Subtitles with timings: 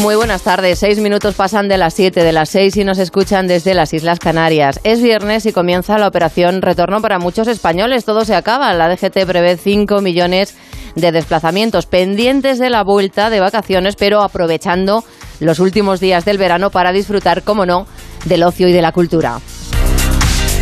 [0.00, 0.80] Muy buenas tardes.
[0.80, 4.18] Seis minutos pasan de las siete de las seis y nos escuchan desde las Islas
[4.18, 4.80] Canarias.
[4.82, 8.04] Es viernes y comienza la operación Retorno para muchos españoles.
[8.04, 8.72] Todo se acaba.
[8.72, 10.56] La DGT prevé 5 millones
[10.96, 15.04] de desplazamientos pendientes de la vuelta de vacaciones, pero aprovechando
[15.38, 17.86] los últimos días del verano para disfrutar, como no,
[18.24, 19.38] del ocio y de la cultura.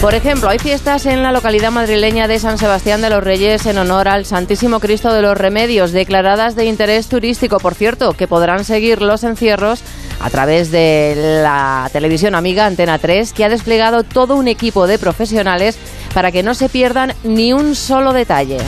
[0.02, 3.78] Por ejemplo, hay fiestas en la localidad madrileña de San Sebastián de los Reyes en
[3.78, 8.64] honor al Santísimo Cristo de los Remedios, declaradas de interés turístico, por cierto, que podrán
[8.64, 9.80] seguir los encierros
[10.18, 14.98] a través de la televisión amiga Antena 3, que ha desplegado todo un equipo de
[14.98, 15.78] profesionales
[16.12, 18.58] para que no se pierdan ni un solo detalle.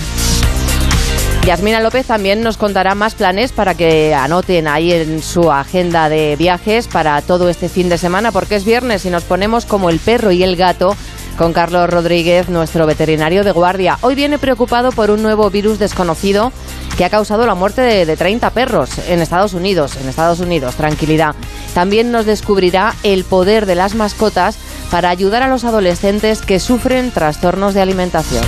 [1.45, 6.37] Yasmina López también nos contará más planes para que anoten ahí en su agenda de
[6.37, 9.99] viajes para todo este fin de semana, porque es viernes y nos ponemos como el
[9.99, 10.97] perro y el gato
[11.37, 13.99] con Carlos Rodríguez, nuestro veterinario de guardia.
[14.03, 16.53] Hoy viene preocupado por un nuevo virus desconocido
[16.97, 19.97] que ha causado la muerte de, de 30 perros en Estados Unidos.
[19.97, 21.35] En Estados Unidos, tranquilidad.
[21.75, 24.57] También nos descubrirá el poder de las mascotas
[24.91, 28.45] para ayudar a los adolescentes que sufren trastornos de alimentación.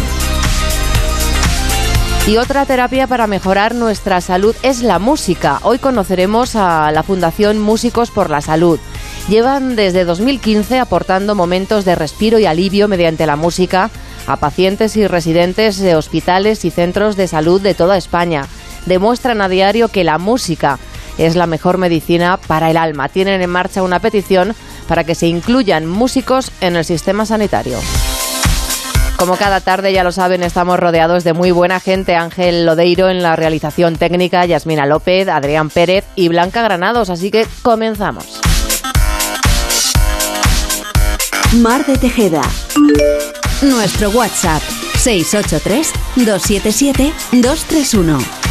[2.26, 5.60] Y otra terapia para mejorar nuestra salud es la música.
[5.62, 8.80] Hoy conoceremos a la Fundación Músicos por la Salud.
[9.28, 13.90] Llevan desde 2015 aportando momentos de respiro y alivio mediante la música
[14.28, 18.46] a pacientes y residentes de hospitales y centros de salud de toda España.
[18.86, 20.78] Demuestran a diario que la música
[21.18, 23.08] es la mejor medicina para el alma.
[23.08, 24.54] Tienen en marcha una petición
[24.86, 27.78] para que se incluyan músicos en el sistema sanitario.
[29.16, 32.14] Como cada tarde, ya lo saben, estamos rodeados de muy buena gente.
[32.14, 37.10] Ángel Lodeiro en la realización técnica, Yasmina López, Adrián Pérez y Blanca Granados.
[37.10, 38.40] Así que comenzamos.
[41.54, 42.42] Mar de Tejeda.
[43.62, 44.62] Nuestro WhatsApp
[44.98, 48.45] 683 277 231.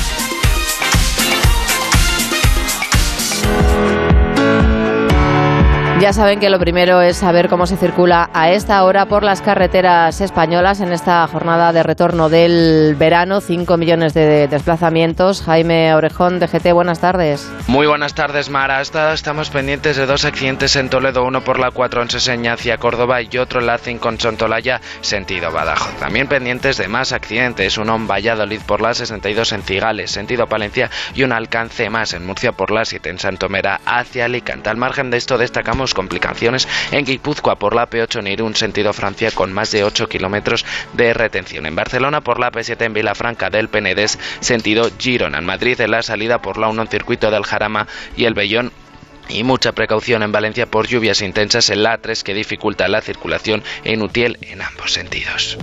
[6.06, 9.42] Ya saben que lo primero es saber cómo se circula a esta hora por las
[9.42, 13.42] carreteras españolas en esta jornada de retorno del verano.
[13.42, 15.42] 5 millones de desplazamientos.
[15.42, 17.52] Jaime Orejón, de GT, buenas tardes.
[17.66, 18.82] Muy buenas tardes, Mara.
[18.82, 23.24] Estamos pendientes de dos accidentes en Toledo, uno por la 4 en Seseña hacia Córdoba
[23.24, 25.96] y otro en la 5 en Sontolaya, sentido Badajoz.
[26.00, 30.92] También pendientes de más accidentes, uno en Valladolid por la 62 en Cigales, sentido Palencia,
[31.16, 34.70] y un alcance más en Murcia por la 7 en Santomera hacia Alicante.
[34.70, 39.32] Al margen de esto, destacamos complicaciones en Guipúzcoa por la P8 en Irún, sentido Francia,
[39.32, 40.64] con más de 8 kilómetros
[40.94, 41.66] de retención.
[41.66, 45.40] En Barcelona por la P7 en Vilafranca del Penedés, sentido Girona.
[45.40, 48.72] En Madrid en la salida por la 1 en circuito del Jarama y el Bellón
[49.28, 53.64] y mucha precaución en Valencia por lluvias intensas en la A3 que dificulta la circulación
[53.84, 55.58] en Utiel en ambos sentidos.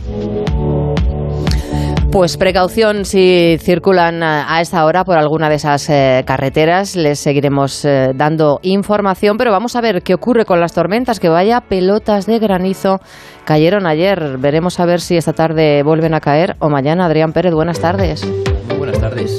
[2.12, 6.94] Pues precaución si circulan a esta hora por alguna de esas eh, carreteras.
[6.94, 11.30] Les seguiremos eh, dando información, pero vamos a ver qué ocurre con las tormentas, que
[11.30, 13.00] vaya pelotas de granizo
[13.46, 14.36] cayeron ayer.
[14.38, 17.06] Veremos a ver si esta tarde vuelven a caer o mañana.
[17.06, 18.22] Adrián Pérez, buenas tardes.
[18.68, 19.38] Muy buenas tardes.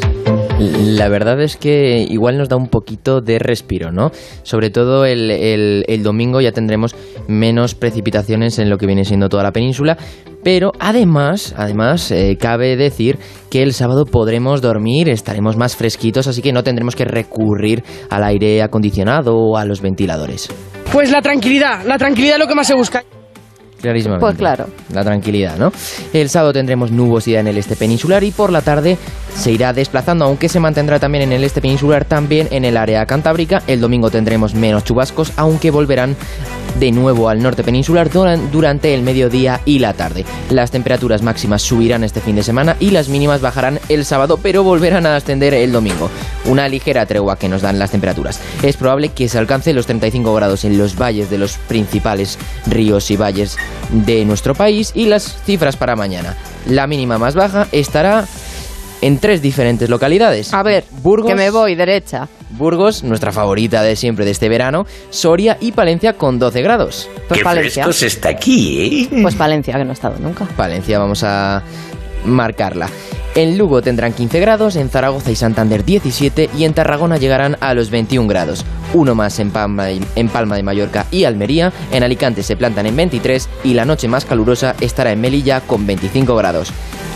[0.71, 4.11] La verdad es que igual nos da un poquito de respiro, ¿no?
[4.43, 6.95] Sobre todo el, el, domingo ya tendremos
[7.27, 9.97] menos precipitaciones en lo que viene siendo toda la península,
[10.43, 13.17] pero además, además eh, cabe decir
[13.49, 18.23] que el sábado podremos dormir, estaremos más fresquitos, así que no tendremos que recurrir al
[18.23, 20.49] aire acondicionado o a los ventiladores.
[20.91, 23.03] Pues la tranquilidad, la tranquilidad es lo que más se busca.
[23.83, 24.21] Clarísimamente.
[24.21, 24.67] Pues claro.
[24.93, 25.73] La tranquilidad, ¿no?
[26.13, 28.97] El sábado tendremos nubosidad en el este peninsular y por la tarde
[29.35, 33.05] se irá desplazando, aunque se mantendrá también en el este peninsular, también en el área
[33.05, 33.61] cantábrica.
[33.67, 36.15] El domingo tendremos menos chubascos, aunque volverán
[36.79, 40.23] de nuevo al norte peninsular durante el mediodía y la tarde.
[40.49, 44.63] Las temperaturas máximas subirán este fin de semana y las mínimas bajarán el sábado, pero
[44.63, 46.09] volverán a ascender el domingo.
[46.45, 48.39] Una ligera tregua que nos dan las temperaturas.
[48.61, 53.11] Es probable que se alcance los 35 grados en los valles de los principales ríos
[53.11, 53.57] y valles
[53.91, 56.35] de nuestro país y las cifras para mañana.
[56.67, 58.25] La mínima más baja estará
[59.01, 60.53] en tres diferentes localidades.
[60.53, 62.29] A ver, Burgos, que me voy derecha.
[62.51, 67.09] Burgos, nuestra favorita de siempre de este verano, Soria y Palencia con 12 grados.
[67.27, 67.83] Pues Qué Palencia.
[67.83, 69.21] frescos está aquí, ¿eh?
[69.21, 70.45] Pues Palencia, que no ha estado nunca.
[70.55, 71.61] Palencia, vamos a
[72.25, 72.87] marcarla.
[73.35, 77.73] En Lugo tendrán 15 grados, en Zaragoza y Santander 17 y en Tarragona llegarán a
[77.73, 78.63] los 21 grados.
[78.93, 83.73] Uno más en Palma, de Mallorca y Almería, en Alicante se plantan en 23 y
[83.73, 86.71] la noche más calurosa estará en Melilla con 25 grados.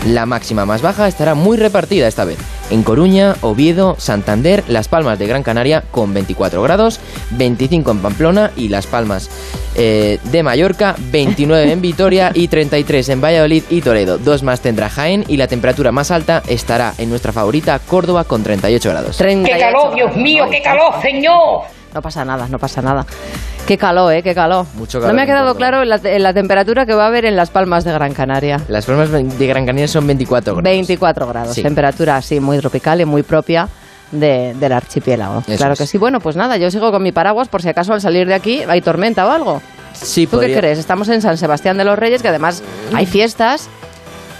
[0.08, 2.38] La máxima más baja estará muy repartida esta vez.
[2.70, 7.00] En Coruña, Oviedo, Santander, Las Palmas de Gran Canaria con 24 grados,
[7.30, 9.30] 25 en Pamplona y Las Palmas
[9.74, 14.18] eh, de Mallorca, 29 en Vitoria y 33 en Valladolid y Toledo.
[14.18, 18.42] Dos más tendrá Jaén y la temperatura más alta estará en nuestra favorita Córdoba con
[18.42, 19.16] 38 grados.
[19.16, 21.62] 38 ¡Qué calor, Dios mío, qué calor, señor!
[21.94, 23.06] No pasa nada, no pasa nada.
[23.68, 24.22] Qué calor, ¿eh?
[24.22, 24.64] Qué calor.
[24.74, 27.36] Mucho no calor me ha quedado claro la, la temperatura que va a haber en
[27.36, 28.58] Las Palmas de Gran Canaria.
[28.66, 30.64] Las Palmas de Gran Canaria son 24 grados.
[30.64, 31.62] 24 grados, Sí.
[31.62, 33.68] temperatura así muy tropical y muy propia
[34.10, 35.40] de- del archipiélago.
[35.46, 35.78] Eso claro es.
[35.80, 35.98] que sí.
[35.98, 38.62] Bueno, pues nada, yo sigo con mi paraguas por si acaso al salir de aquí
[38.66, 39.60] hay tormenta o algo.
[39.92, 40.78] Sí, ¿Tú podría- qué crees?
[40.78, 42.62] Estamos en San Sebastián de los Reyes, que además
[42.94, 43.68] hay fiestas.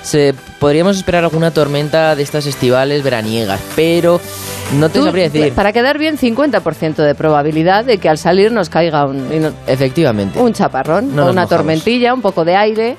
[0.08, 4.20] Se- podríamos esperar alguna tormenta de estas estivales veraniegas, pero
[4.78, 5.52] no te Tú, sabría decir.
[5.52, 10.38] Para quedar bien, 50% de probabilidad de que al salir nos caiga un, Efectivamente.
[10.40, 11.48] un chaparrón No o nos una mojamos.
[11.48, 12.96] tormentilla, un poco de aire.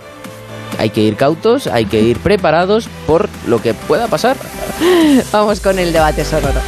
[0.77, 4.37] Hay que ir cautos, hay que ir preparados por lo que pueda pasar.
[5.31, 6.61] Vamos con el debate sonoro.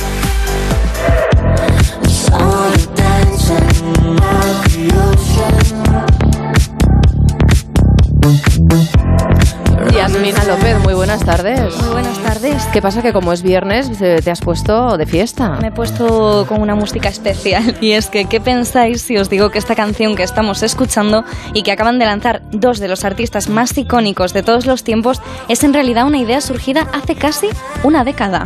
[9.89, 11.75] Yasmina López, muy buenas tardes.
[11.77, 12.63] Muy buenas tardes.
[12.71, 15.57] ¿Qué pasa que como es viernes eh, te has puesto de fiesta?
[15.61, 19.49] Me he puesto con una música especial y es que, ¿qué pensáis si os digo
[19.49, 21.23] que esta canción que estamos escuchando
[21.53, 25.21] y que acaban de lanzar dos de los artistas más icónicos de todos los tiempos
[25.49, 27.47] es en realidad una idea surgida hace casi
[27.83, 28.45] una década?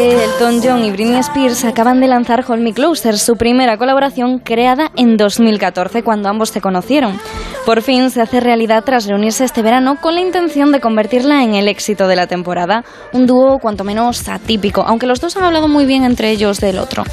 [0.00, 4.90] Elton John y Britney Spears acaban de lanzar Hold Me Closer, su primera colaboración creada
[4.96, 7.20] en 2014 cuando ambos se conocieron.
[7.66, 11.54] Por fin se hace realidad tras reunirse este verano con la intención de convertirla en
[11.54, 15.68] el éxito de la temporada, un dúo cuanto menos atípico, aunque los dos han hablado
[15.68, 17.04] muy bien entre ellos del otro.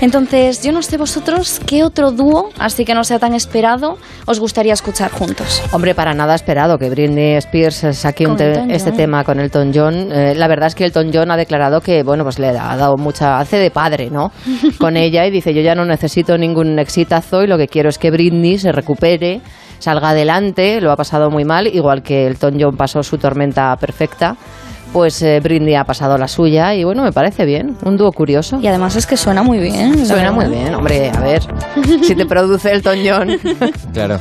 [0.00, 4.40] Entonces, yo no sé vosotros qué otro dúo, así que no sea tan esperado, os
[4.40, 5.62] gustaría escuchar juntos.
[5.72, 10.10] Hombre, para nada esperado que Britney Spears saque un te- este tema con Elton John.
[10.10, 12.96] Eh, la verdad es que Elton John ha declarado que, bueno, pues le ha dado
[12.96, 13.38] mucha...
[13.38, 14.32] hace de padre, ¿no?
[14.78, 17.98] Con ella y dice, yo ya no necesito ningún exitazo y lo que quiero es
[17.98, 19.42] que Britney se recupere,
[19.80, 24.36] salga adelante, lo ha pasado muy mal, igual que Elton John pasó su tormenta perfecta.
[24.92, 28.58] Pues eh, Britney ha pasado la suya y bueno, me parece bien, un dúo curioso.
[28.60, 30.04] Y además es que suena muy bien.
[30.04, 31.42] Suena muy bien, hombre, a ver,
[32.02, 33.38] si te produce Elton John.
[33.92, 34.18] Claro.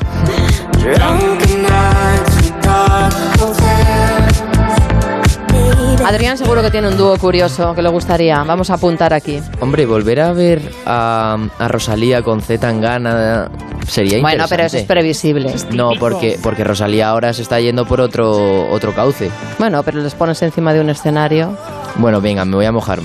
[6.05, 8.41] Adrián seguro que tiene un dúo curioso que le gustaría.
[8.43, 9.39] Vamos a apuntar aquí.
[9.59, 13.49] Hombre, volver a ver a, a Rosalía con Z Tangana
[13.87, 14.79] sería Bueno, pero eso interesante.
[14.79, 15.53] es previsible.
[15.75, 19.29] No, porque, porque Rosalía ahora se está yendo por otro, otro cauce.
[19.59, 21.55] Bueno, pero les pones encima de un escenario.
[21.97, 22.99] Bueno, venga, me voy a mojar.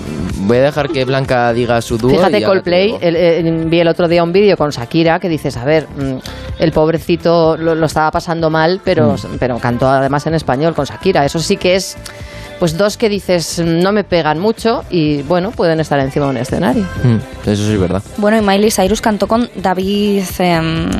[0.46, 2.10] Voy a dejar que Blanca diga su dúo.
[2.10, 5.88] Fíjate, Coldplay, el- vi el otro día un vídeo con Shakira que dices, a ver,
[5.88, 6.18] mm,
[6.58, 9.36] el pobrecito lo, lo estaba pasando mal, pero, Mm.
[9.38, 11.24] pero cantó además en español con Shakira.
[11.24, 11.96] Eso sí que es,
[12.58, 16.36] pues dos que dices, no me pegan mucho y bueno, pueden estar encima de un
[16.36, 16.84] escenario.
[17.02, 18.02] Mm, eso sí es verdad.
[18.16, 20.22] Bueno, y Miley Cyrus cantó con David.
[20.38, 20.90] em,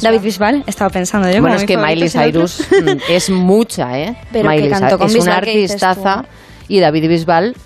[0.00, 1.40] David Bisbal, estaba pensando yo.
[1.40, 2.10] Bueno, es que Miley.
[2.10, 4.16] Cyrus mm, es mucha, ¿eh?
[4.32, 5.86] Pero que Miley cantó Cyrus con es una Bisbal, ¿qué dices tú?
[5.86, 6.24] artistaza
[6.68, 7.56] y David Bisbal,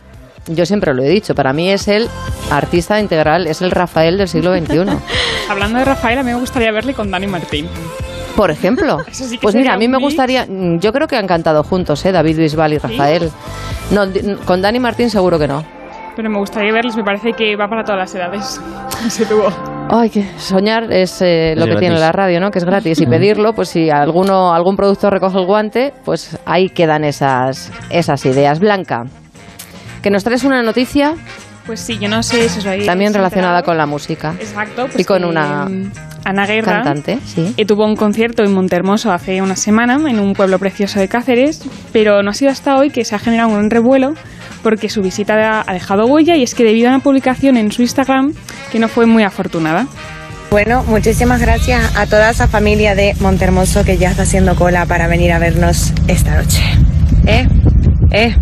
[0.46, 2.08] yo siempre lo he dicho, para mí es el
[2.50, 4.78] artista integral, es el Rafael del siglo XXI.
[5.48, 7.68] Hablando de Rafael, a mí me gustaría verle con Dani Martín.
[8.36, 8.98] Por ejemplo.
[9.12, 12.12] Sí Pues mira, a mí me gustaría, mm, yo creo que han cantado juntos, ¿eh?
[12.12, 13.30] David Bisbal y Rafael.
[13.90, 14.02] No,
[14.44, 15.64] con Dani Martín seguro que no.
[16.16, 18.60] Pero me gustaría verles, me parece que va para todas las edades.
[19.30, 19.48] Dúo.
[19.88, 22.50] Ay, que soñar es eh, lo Es que tiene la radio, ¿no?
[22.50, 23.00] Que es gratis.
[23.00, 28.24] Y pedirlo, pues si alguno, algún productor recoge el guante, pues ahí quedan esas, esas
[28.24, 28.60] ideas.
[28.60, 29.04] Blanca,
[30.02, 31.14] que nos traes una noticia
[31.66, 33.64] Pues sí, yo no sé si os habéis también relacionada enterado.
[33.64, 34.34] con la música.
[34.38, 34.86] Exacto.
[34.86, 35.68] Pues y con una
[36.24, 36.82] Ana Guerra.
[36.82, 37.54] Cantante, sí.
[37.56, 41.62] eh, tuvo un concierto en Montermoso hace una semana, en un pueblo precioso de Cáceres,
[41.92, 44.14] pero no ha sido hasta hoy que se ha generado un revuelo
[44.62, 47.72] porque su visita ha ha dejado huella y es que debido a una publicación en
[47.72, 48.34] su Instagram
[48.70, 49.86] que no fue muy afortunada.
[50.50, 55.06] Bueno, muchísimas gracias a toda esa familia de Montermoso que ya está haciendo cola para
[55.06, 56.62] venir a vernos esta noche.
[57.26, 57.48] ¿Eh?
[58.10, 58.36] ¿Eh?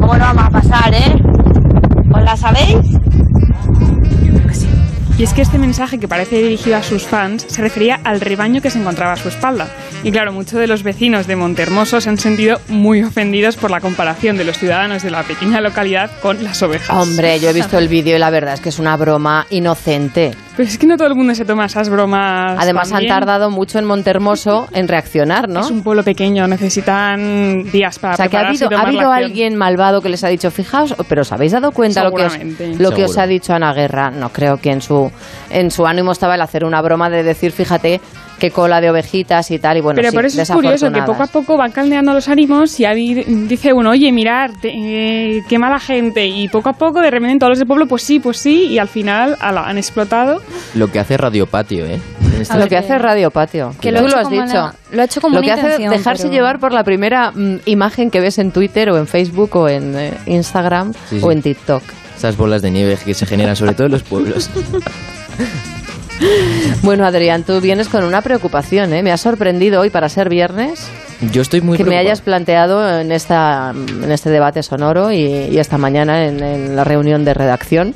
[0.00, 1.27] ¿Cómo lo vamos a pasar, eh?
[2.28, 2.76] ¿Os la sabéis?
[5.16, 8.60] Y es que este mensaje, que parece dirigido a sus fans, se refería al rebaño
[8.60, 9.66] que se encontraba a su espalda.
[10.04, 13.80] Y claro, muchos de los vecinos de Montermoso se han sentido muy ofendidos por la
[13.80, 16.90] comparación de los ciudadanos de la pequeña localidad con las ovejas.
[16.90, 20.36] Hombre, yo he visto el vídeo y la verdad es que es una broma inocente.
[20.58, 22.56] Pero es que no todo el mundo se toma esas bromas.
[22.58, 23.12] Además también.
[23.12, 25.60] han tardado mucho en Montermoso en reaccionar, ¿no?
[25.60, 29.12] Es un pueblo pequeño, necesitan días para O sea, que ha y habido, ha habido
[29.12, 32.36] alguien malvado que les ha dicho, fijaos, pero ¿os habéis dado cuenta lo que, os,
[32.76, 34.10] lo que os ha dicho Ana Guerra?
[34.10, 35.12] No creo que en su,
[35.48, 38.00] en su ánimo estaba el hacer una broma de decir, fíjate,
[38.38, 41.02] qué cola de ovejitas y tal, y bueno, Pero sí, por eso es curioso que
[41.02, 45.58] poco a poco van caldeando los ánimos y ahí dice uno, oye, mirar, eh, qué
[45.58, 46.26] mala gente.
[46.26, 48.66] Y poco a poco, de repente, en todos los del pueblo, pues sí, pues sí.
[48.66, 50.40] Y al final ala, han explotado.
[50.74, 52.00] Lo que hace Radio Patio, ¿eh?
[52.40, 53.74] Esto- Lo que hace Radio Patio.
[53.80, 54.72] Que lo lo, has dicho.
[54.92, 57.32] lo ha hecho como Lo una que hace intención, dejarse pero- llevar por la primera
[57.32, 61.20] mm, imagen que ves en Twitter o en Facebook o en eh, Instagram Sí, sí.
[61.22, 61.82] o en TikTok.
[62.16, 64.50] Esas bolas de nieve que se generan sobre todo en los pueblos.
[66.82, 69.02] Bueno, Adrián, tú vienes con una preocupación, ¿eh?
[69.02, 70.88] Me ha sorprendido hoy para ser viernes
[71.32, 75.58] Yo estoy muy que me hayas planteado en, esta, en este debate sonoro y, y
[75.58, 77.94] esta mañana en, en la reunión de redacción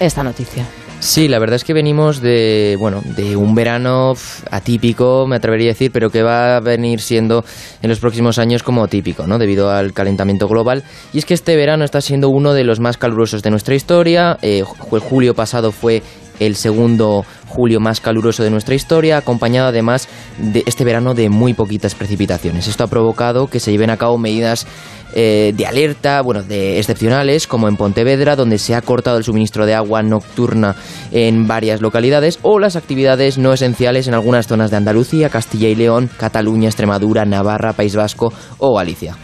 [0.00, 0.66] esta noticia.
[0.98, 4.14] Sí, la verdad es que venimos de, bueno, de un verano
[4.50, 7.44] atípico, me atrevería a decir, pero que va a venir siendo
[7.82, 9.38] en los próximos años como típico, ¿no?
[9.38, 10.84] Debido al calentamiento global.
[11.12, 14.38] Y es que este verano está siendo uno de los más calurosos de nuestra historia.
[14.40, 16.02] Eh, julio pasado fue
[16.40, 21.54] el segundo julio más caluroso de nuestra historia, acompañado además de este verano de muy
[21.54, 22.68] poquitas precipitaciones.
[22.68, 24.66] Esto ha provocado que se lleven a cabo medidas
[25.14, 29.64] eh, de alerta, bueno, de excepcionales, como en Pontevedra, donde se ha cortado el suministro
[29.64, 30.76] de agua nocturna
[31.12, 35.74] en varias localidades, o las actividades no esenciales en algunas zonas de Andalucía, Castilla y
[35.74, 39.16] León, Cataluña, Extremadura, Navarra, País Vasco o Galicia.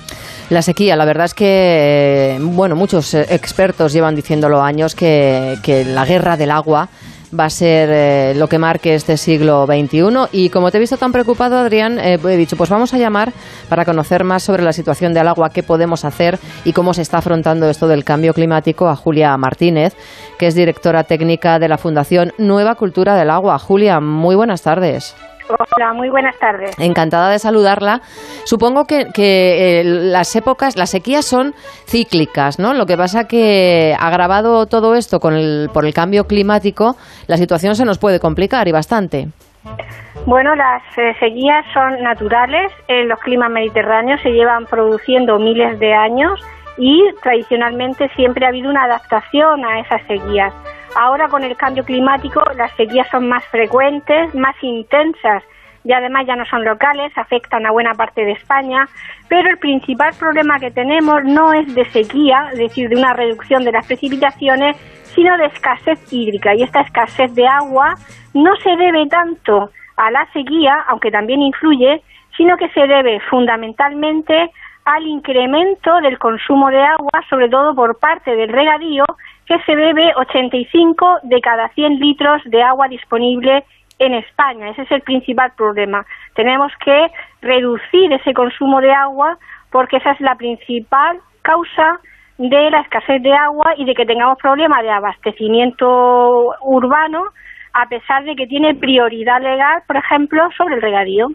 [0.50, 5.58] La sequía, la verdad es que, eh, bueno, muchos eh, expertos llevan diciéndolo años que,
[5.62, 6.88] que la guerra del agua
[7.38, 10.28] va a ser eh, lo que marque este siglo XXI.
[10.32, 13.32] Y como te he visto tan preocupado, Adrián, eh, he dicho, pues vamos a llamar
[13.68, 17.18] para conocer más sobre la situación del agua, qué podemos hacer y cómo se está
[17.18, 19.94] afrontando esto del cambio climático a Julia Martínez,
[20.38, 23.58] que es directora técnica de la Fundación Nueva Cultura del Agua.
[23.58, 25.14] Julia, muy buenas tardes.
[25.76, 26.78] Hola, muy buenas tardes.
[26.78, 28.00] Encantada de saludarla.
[28.44, 31.54] Supongo que, que, eh, las épocas, las sequías son
[31.86, 32.74] cíclicas, ¿no?
[32.74, 37.74] Lo que pasa que agravado todo esto con el, por el cambio climático, la situación
[37.74, 39.28] se nos puede complicar y bastante.
[40.26, 42.72] Bueno, las eh, sequías son naturales.
[42.88, 46.40] En los climas mediterráneos se llevan produciendo miles de años
[46.78, 50.52] y tradicionalmente siempre ha habido una adaptación a esas sequías.
[50.94, 55.42] Ahora con el cambio climático las sequías son más frecuentes, más intensas
[55.84, 58.86] y además ya no son locales, afectan a buena parte de España,
[59.28, 63.64] pero el principal problema que tenemos no es de sequía, es decir, de una reducción
[63.64, 64.76] de las precipitaciones,
[65.14, 66.54] sino de escasez hídrica.
[66.54, 67.94] Y esta escasez de agua
[68.34, 72.02] no se debe tanto a la sequía, aunque también influye,
[72.36, 74.50] sino que se debe fundamentalmente
[74.84, 79.04] al incremento del consumo de agua, sobre todo por parte del regadío,
[79.52, 83.64] que se bebe 85 de cada 100 litros de agua disponible
[83.98, 84.70] en España.
[84.70, 86.06] Ese es el principal problema.
[86.34, 87.06] Tenemos que
[87.42, 89.36] reducir ese consumo de agua
[89.70, 92.00] porque esa es la principal causa
[92.38, 97.24] de la escasez de agua y de que tengamos problemas de abastecimiento urbano
[97.74, 101.28] a pesar de que tiene prioridad legal, por ejemplo, sobre el regadío.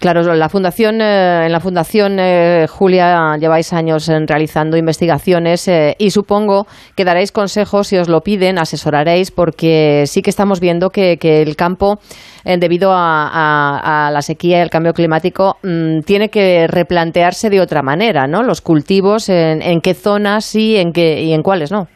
[0.00, 5.94] Claro, la fundación, eh, en la fundación eh, Julia lleváis años eh, realizando investigaciones eh,
[5.98, 10.90] y supongo que daréis consejos si os lo piden, asesoraréis, porque sí que estamos viendo
[10.90, 11.98] que, el campo,
[12.44, 17.60] eh, debido a, a- la sequía y el cambio climático, mm, tiene que replantearse de
[17.62, 18.42] otra manera, ¿no?
[18.42, 21.86] Los cultivos, en, en qué zonas sí en qué, y en cuáles no.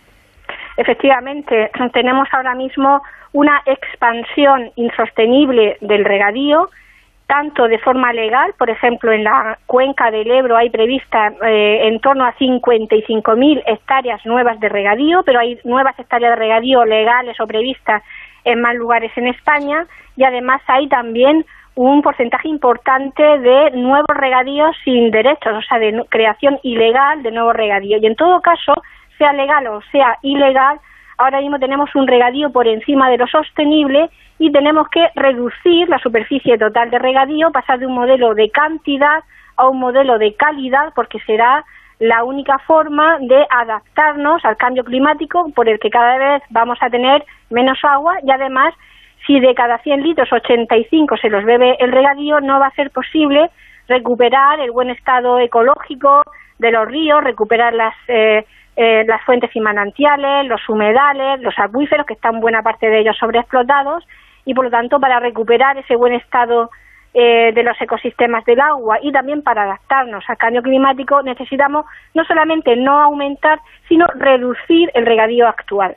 [0.79, 3.03] Efectivamente, tenemos ahora mismo
[3.33, 6.69] una expansión insostenible del regadío,
[7.29, 12.01] tanto de forma legal, por ejemplo, en la cuenca del Ebro hay prevista eh, en
[12.01, 17.47] torno a 55.000 hectáreas nuevas de regadío, pero hay nuevas hectáreas de regadío legales o
[17.47, 18.03] previstas
[18.45, 21.45] en más lugares en España y además hay también
[21.75, 27.55] un porcentaje importante de nuevos regadíos sin derechos, o sea, de creación ilegal de nuevos
[27.55, 28.03] regadíos.
[28.03, 28.73] Y en todo caso,
[29.19, 30.81] sea legal o sea ilegal,
[31.19, 35.99] ahora mismo tenemos un regadío por encima de lo sostenible y tenemos que reducir la
[35.99, 39.25] superficie total de regadío, pasar de un modelo de cantidad
[39.57, 41.65] a un modelo de calidad, porque será
[41.99, 46.91] la única forma de adaptarnos al cambio climático por el que cada vez vamos a
[46.91, 48.73] tener menos agua y además
[49.27, 52.93] si de cada 100 litros 85 se los bebe el regadío no va a ser
[52.93, 53.51] posible
[53.89, 56.23] recuperar el buen estado ecológico
[56.61, 62.07] de los ríos, recuperar las eh, eh, las fuentes y manantiales, los humedales, los acuíferos
[62.07, 64.05] que están buena parte de ellos sobreexplotados
[64.49, 66.71] y por lo tanto para recuperar ese buen estado
[67.13, 72.25] eh, de los ecosistemas del agua y también para adaptarnos al cambio climático necesitamos no
[72.25, 75.97] solamente no aumentar sino reducir el regadío actual.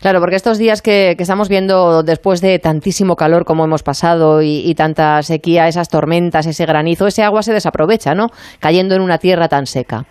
[0.00, 4.74] Claro, porque estos días que, estamos viendo después de tantísimo calor como hemos pasado y,
[4.74, 8.28] tanta sequía, esas tormentas, ese granizo, ese agua se desaprovecha, ¿no?
[8.60, 10.04] Cayendo en una tierra tan seca.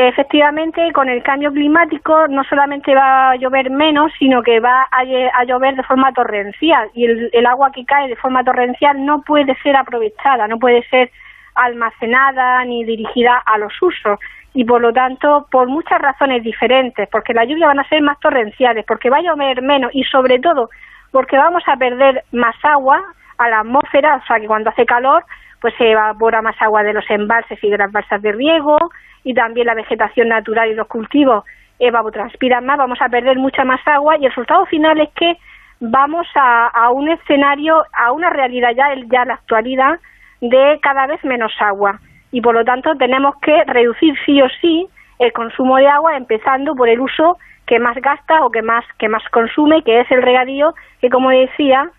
[0.00, 5.42] Efectivamente, con el cambio climático no solamente va a llover menos, sino que va a,
[5.44, 9.74] llover de forma torrencial y el, agua que cae de forma torrencial no puede ser
[9.74, 11.10] aprovechada, no puede ser
[11.56, 14.20] almacenada ni dirigida a los usos.
[14.54, 18.20] Y por lo tanto por muchas razones diferentes, porque las lluvias van a ser más
[18.20, 20.70] torrenciales, porque va a llover menos y sobre todo
[21.10, 23.02] porque vamos a perder más agua
[23.38, 25.24] a la atmósfera, o sea que cuando hace calor
[25.60, 28.78] pues se evapora más agua de los embalses y de las balsas de riego
[29.24, 31.44] y también la vegetación natural y los cultivos
[31.78, 35.36] evapotranspiran más, vamos a perder mucha más agua y el resultado final es que
[35.80, 39.98] vamos a, a un escenario, a una realidad ya, ya la actualidad
[40.40, 42.00] de cada vez menos agua.
[42.30, 44.86] Y por lo tanto tenemos que reducir sí o sí
[45.18, 49.08] el consumo de agua empezando por el uso que más gasta o que más que
[49.08, 51.90] más consume que es el regadío que como decía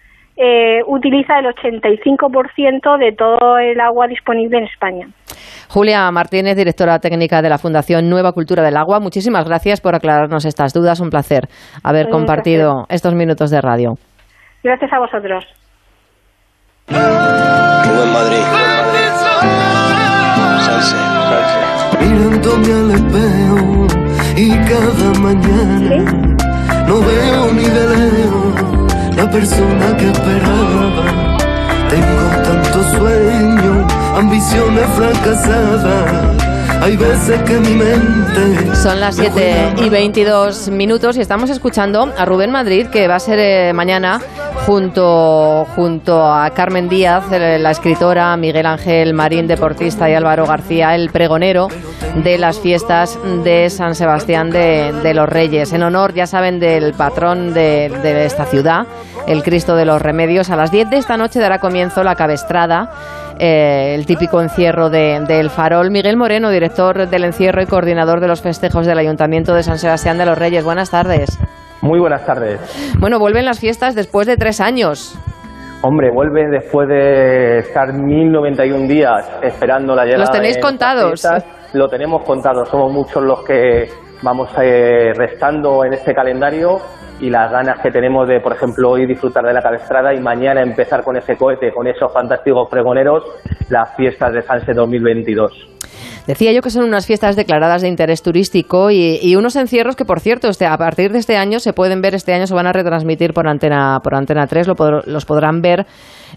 [0.41, 5.07] eh, utiliza el 85% de todo el agua disponible en España.
[5.67, 10.45] Julia Martínez, directora técnica de la Fundación Nueva Cultura del Agua, muchísimas gracias por aclararnos
[10.45, 11.01] estas dudas.
[11.01, 11.49] Un placer
[11.83, 13.95] haber compartido estos minutos de radio.
[14.63, 15.45] Gracias a vosotros.
[21.99, 23.87] mirándome al espejo
[24.37, 26.35] y cada mañana
[26.87, 28.78] no veo ni de lejos
[29.31, 31.37] persona que esperaba.
[31.89, 38.75] Tengo tantos sueños, ambiciones fracasadas hay veces que mi mente.
[38.75, 43.19] Son las 7 y 22 minutos y estamos escuchando a Rubén Madrid, que va a
[43.19, 44.21] ser eh, mañana
[44.65, 50.95] junto, junto a Carmen Díaz, eh, la escritora, Miguel Ángel Marín, deportista, y Álvaro García,
[50.95, 51.67] el pregonero
[52.23, 55.73] de las fiestas de San Sebastián de, los Reyes.
[55.73, 58.85] En honor, ya saben, del patrón de, de esta ciudad,
[59.27, 60.49] el Cristo de los Remedios.
[60.49, 62.91] A las 10 de esta noche dará comienzo la cabestrada
[63.39, 65.91] eh, el típico encierro del de, farol.
[65.91, 70.17] Miguel Moreno, director del encierro y coordinador de los festejos del Ayuntamiento de San Sebastián
[70.17, 70.63] de los Reyes.
[70.63, 71.39] Buenas tardes.
[71.81, 72.59] Muy buenas tardes.
[72.99, 75.17] Bueno, vuelven las fiestas después de tres años.
[75.81, 80.25] Hombre, vuelve después de estar 1091 días esperando la llegada.
[80.25, 81.25] Los tenéis contados.
[81.71, 82.65] lo tenemos contado.
[82.65, 83.87] Somos muchos los que
[84.21, 86.79] vamos eh, restando en este calendario
[87.19, 90.61] y las ganas que tenemos de, por ejemplo, hoy disfrutar de la cabestrada y mañana
[90.61, 93.23] empezar con ese cohete, con esos fantásticos pregoneros,
[93.69, 95.67] las fiestas de Sanse 2022.
[96.27, 100.19] Decía yo que son unas fiestas declaradas de interés turístico y, unos encierros que, por
[100.19, 102.71] cierto, este, a partir de este año se pueden ver, este año se van a
[102.71, 105.87] retransmitir por Antena, por antena 3, los podrán ver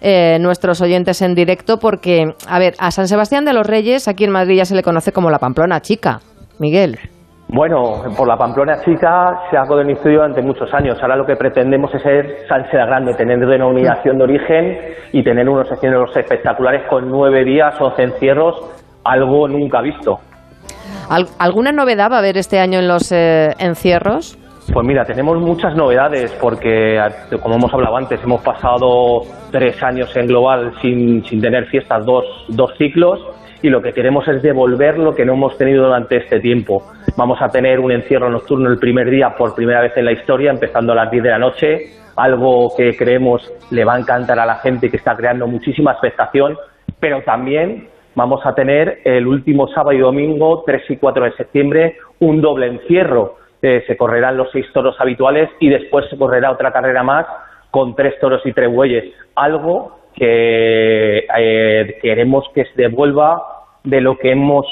[0.01, 4.25] eh, nuestros oyentes en directo porque, a ver, a San Sebastián de los Reyes, aquí
[4.25, 6.21] en Madrid ya se le conoce como la Pamplona Chica.
[6.59, 6.99] Miguel.
[7.55, 10.97] Bueno, por la Pamplona chica se ha modernizado durante muchos años.
[11.03, 14.79] Ahora lo que pretendemos es ser Sánchez Grande, tener denominación de origen
[15.13, 18.57] y tener unos encierros espectaculares con nueve días, o encierros,
[19.05, 20.19] algo nunca visto.
[21.39, 24.39] ¿Alguna novedad va a haber este año en los eh, encierros?
[24.73, 26.99] Pues mira, tenemos muchas novedades porque,
[27.43, 32.25] como hemos hablado antes, hemos pasado tres años en global sin, sin tener fiestas, dos,
[32.49, 33.21] dos ciclos
[33.63, 36.83] y lo que queremos es devolver lo que no hemos tenido durante este tiempo.
[37.17, 40.51] Vamos a tener un encierro nocturno el primer día por primera vez en la historia,
[40.51, 41.79] empezando a las 10 de la noche,
[42.17, 45.93] algo que creemos le va a encantar a la gente y que está creando muchísima
[45.93, 46.59] expectación,
[46.99, 51.97] pero también vamos a tener el último sábado y domingo, 3 y 4 de septiembre,
[52.19, 53.37] un doble encierro.
[53.63, 57.27] Eh, se correrán los seis toros habituales y después se correrá otra carrera más
[57.71, 63.41] con tres toros y tres bueyes, algo que eh, queremos que se devuelva
[63.85, 64.67] de lo que hemos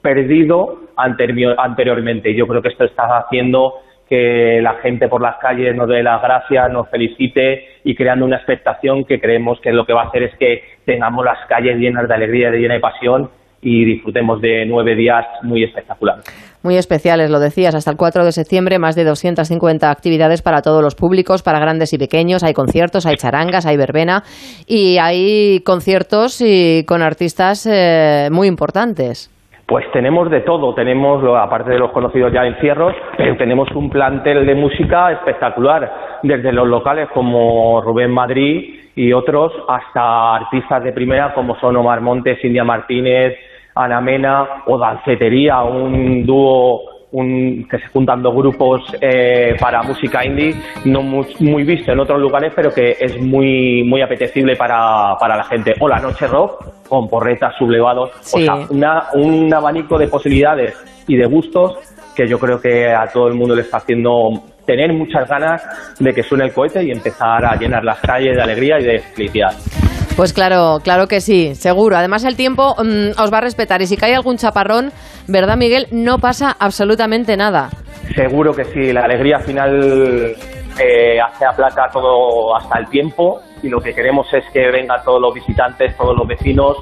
[0.00, 2.34] perdido anteriormente.
[2.34, 3.74] Yo creo que esto está haciendo
[4.08, 8.36] que la gente por las calles nos dé las gracias, nos felicite y creando una
[8.36, 12.06] expectación que creemos que lo que va a hacer es que tengamos las calles llenas
[12.08, 13.30] de alegría, de llena de pasión
[13.62, 16.24] y disfrutemos de nueve días muy espectaculares.
[16.64, 20.82] Muy especiales, lo decías, hasta el 4 de septiembre más de 250 actividades para todos
[20.82, 24.22] los públicos, para grandes y pequeños, hay conciertos, hay charangas, hay verbena
[24.66, 29.28] y hay conciertos y con artistas eh, muy importantes.
[29.66, 34.44] Pues tenemos de todo, tenemos, aparte de los conocidos ya encierros, pero tenemos un plantel
[34.44, 41.32] de música espectacular, desde los locales como Rubén Madrid y otros, hasta artistas de primera
[41.32, 43.34] como son Omar Montes, India Martínez,
[43.74, 46.82] Ana Mena o Dancetería, un dúo
[47.12, 50.54] un, que se juntan dos grupos eh, para música indie,
[50.86, 55.36] no muy, muy, visto en otros lugares, pero que es muy, muy apetecible para, para
[55.36, 55.74] la gente.
[55.80, 58.42] O la noche rock, con porretas sublevados, Sí.
[58.42, 60.74] o sea, una, un abanico de posibilidades
[61.06, 61.76] y de gustos
[62.16, 64.30] que yo creo que a todo el mundo le está haciendo
[64.66, 68.42] tener muchas ganas de que suene el cohete y empezar a llenar las calles de
[68.42, 69.52] alegría y de felicidad.
[70.16, 71.96] Pues claro, claro que sí, seguro.
[71.96, 74.92] Además el tiempo mm, os va a respetar y si cae algún chaparrón,
[75.26, 75.86] ¿verdad Miguel?
[75.90, 77.70] No pasa absolutamente nada.
[78.14, 80.36] Seguro que sí, la alegría final
[80.78, 85.20] eh, hace aplaca todo hasta el tiempo y lo que queremos es que vengan todos
[85.20, 86.76] los visitantes, todos los vecinos,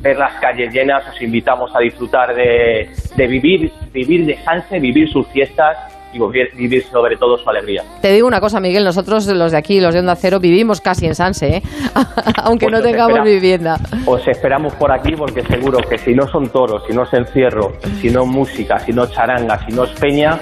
[0.00, 5.93] ver las calles llenas, os invitamos a disfrutar de, vivir, vivir de vivir sus fiestas
[6.14, 7.82] y vivir, sobre todo su alegría.
[8.00, 11.06] Te digo una cosa, Miguel, nosotros los de aquí, los de Onda Cero, vivimos casi
[11.06, 11.62] en Sanse, ¿eh?
[12.42, 13.78] aunque Pues no os tengamos espera- vivienda.
[14.06, 17.72] Os esperamos por aquí porque seguro que si no son toros, si no es encierro,
[18.00, 20.38] si no es música, si no es charanga, si no es peña,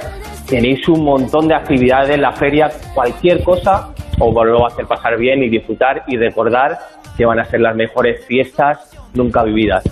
[0.46, 5.16] tenéis un montón de actividades en la feria, cualquier cosa os lo a hacer pasar
[5.16, 6.78] bien y disfrutar y recordar
[7.16, 8.78] que van a ser las mejores fiestas
[9.14, 9.82] nunca vividas.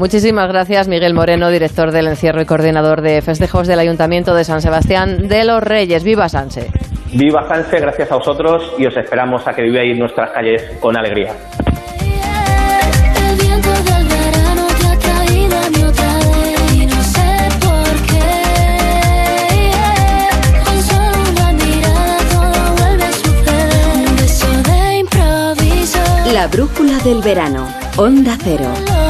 [0.00, 4.62] Muchísimas gracias, Miguel Moreno, director del encierro y coordinador de festejos del Ayuntamiento de San
[4.62, 6.04] Sebastián de los Reyes.
[6.04, 6.70] ¡Viva Sanse!
[7.12, 11.34] Viva Sanse, gracias a vosotros y os esperamos a que viváis nuestras calles con alegría.
[13.28, 14.66] El viento del verano
[15.02, 15.10] te
[28.30, 29.09] ha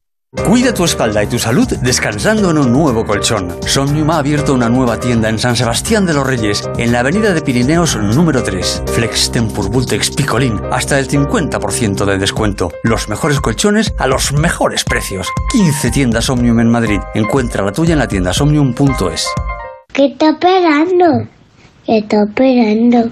[0.33, 3.53] Cuida tu espalda y tu salud descansando en un nuevo colchón.
[3.67, 7.33] Somnium ha abierto una nueva tienda en San Sebastián de los Reyes, en la avenida
[7.33, 8.83] de Pirineos número 3.
[8.93, 12.71] Flex Tempur Vultex Picolín, hasta el 50% de descuento.
[12.83, 15.27] Los mejores colchones a los mejores precios.
[15.51, 17.01] 15 tiendas Omnium en Madrid.
[17.13, 19.27] Encuentra la tuya en la tienda somnium.es.
[19.91, 21.27] ¿Qué está esperando?
[21.85, 23.11] ¿Qué está esperando?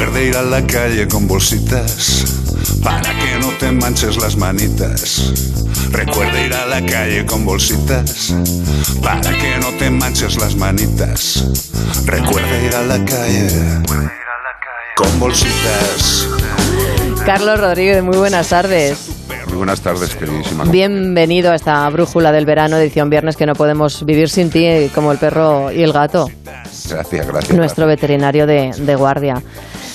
[0.00, 2.24] Recuerda ir a la calle con bolsitas
[2.82, 5.30] para que no te manches las manitas.
[5.90, 8.34] Recuerda ir a la calle con bolsitas
[9.02, 11.44] para que no te manches las manitas.
[12.06, 13.46] Recuerda ir a la calle
[14.96, 16.26] con bolsitas.
[17.26, 19.10] Carlos Rodríguez, muy buenas tardes.
[19.48, 20.64] Muy buenas tardes, queridísima.
[20.64, 25.12] Bienvenido a esta brújula del verano, edición viernes, que no podemos vivir sin ti, como
[25.12, 26.30] el perro y el gato,
[26.88, 27.54] Gracias, gracias.
[27.54, 29.42] nuestro veterinario de, de guardia.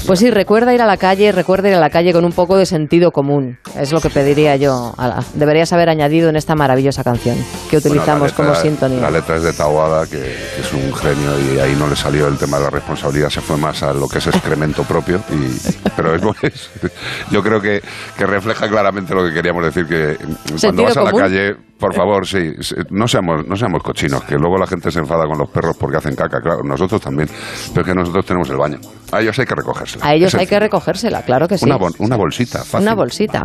[0.08, 2.58] Pues sí, recuerda ir a la calle, recuerda ir a la calle con un poco
[2.58, 3.58] de sentido común.
[3.80, 4.94] Es lo que pediría yo.
[5.34, 7.38] deberías haber añadido en esta maravillosa canción
[7.70, 9.02] que utilizamos letra- como sintonía.
[9.02, 12.28] La letra es de Tawada, que, que es un genio y ahí no le salió
[12.28, 15.22] el tema de la responsabilidad, se fue más a lo que es excremento propio.
[15.32, 15.58] Y,
[15.96, 16.70] pero es, es-
[17.32, 17.82] yo creo que,
[18.18, 20.18] que refleja claramente lo que queríamos decir, que
[20.62, 22.54] cuando vas a la calle, por favor, sí,
[22.92, 25.98] no seamos, no seamos cochinos, que luego la gente se enfada con los perros porque
[25.98, 27.28] hacen caca, claro, nosotros también,
[27.74, 28.78] pero es que nosotros tenemos el baño.
[29.12, 29.56] A ellos hay que
[29.96, 30.12] recogérsela.
[30.12, 31.66] A ellos hay que recogérsela, claro que sí.
[31.66, 33.44] Una, bolsita, fácil, Una bolsita.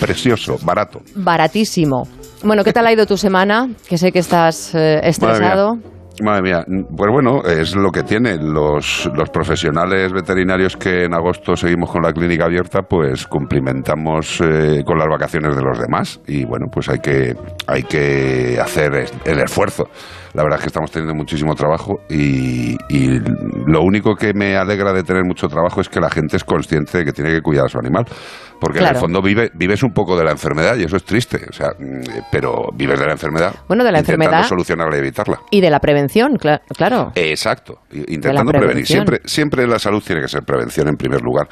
[0.00, 1.00] precioso, barato.
[1.14, 2.08] Baratísimo.
[2.42, 3.68] Bueno, ¿qué tal ha ido tu semana?
[3.88, 5.76] Que sé que estás eh, estresado.
[6.22, 8.36] Madre mía, pues bueno, es lo que tiene.
[8.36, 14.82] Los, los profesionales veterinarios que en agosto seguimos con la clínica abierta, pues cumplimentamos eh,
[14.84, 16.20] con las vacaciones de los demás.
[16.26, 17.34] Y bueno, pues hay que,
[17.66, 19.84] hay que hacer el esfuerzo.
[20.34, 23.18] La verdad es que estamos teniendo muchísimo trabajo y, y
[23.66, 26.98] lo único que me alegra de tener mucho trabajo es que la gente es consciente
[26.98, 28.04] de que tiene que cuidar a su animal.
[28.60, 31.40] Porque en el fondo vive, vives un poco de la enfermedad y eso es triste.
[31.48, 33.54] O sea, mm, pero vives de la enfermedad.
[33.66, 34.48] Bueno, de la intentando enfermedad.
[34.48, 35.40] solucionarla y evitarla.
[35.50, 37.10] Y de la prevención, cla- claro.
[37.14, 38.86] Exacto, intentando prevenir.
[38.86, 41.48] Siempre, siempre la salud tiene que ser prevención en primer lugar.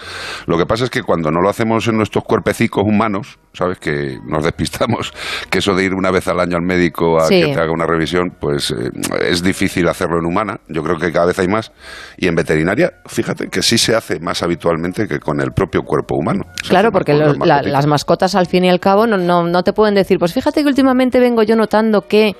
[0.46, 3.78] Lo que pasa es que cuando no lo hacemos en nuestros cuerpecicos humanos, ¿sabes?
[3.78, 5.12] Que nos despistamos,
[5.50, 7.40] que eso de ir una vez al año al médico a Sí.
[7.40, 8.90] que te haga una revisión, pues eh,
[9.22, 10.58] es difícil hacerlo en humana.
[10.68, 11.72] Yo creo que cada vez hay más.
[12.16, 16.16] Y en veterinaria, fíjate que sí se hace más habitualmente que con el propio cuerpo
[16.16, 16.44] humano.
[16.62, 19.62] Se Claro, porque los la- las mascotas al fin y al cabo no, no, no
[19.62, 22.34] te pueden decir, pues fíjate que últimamente vengo yo notando que...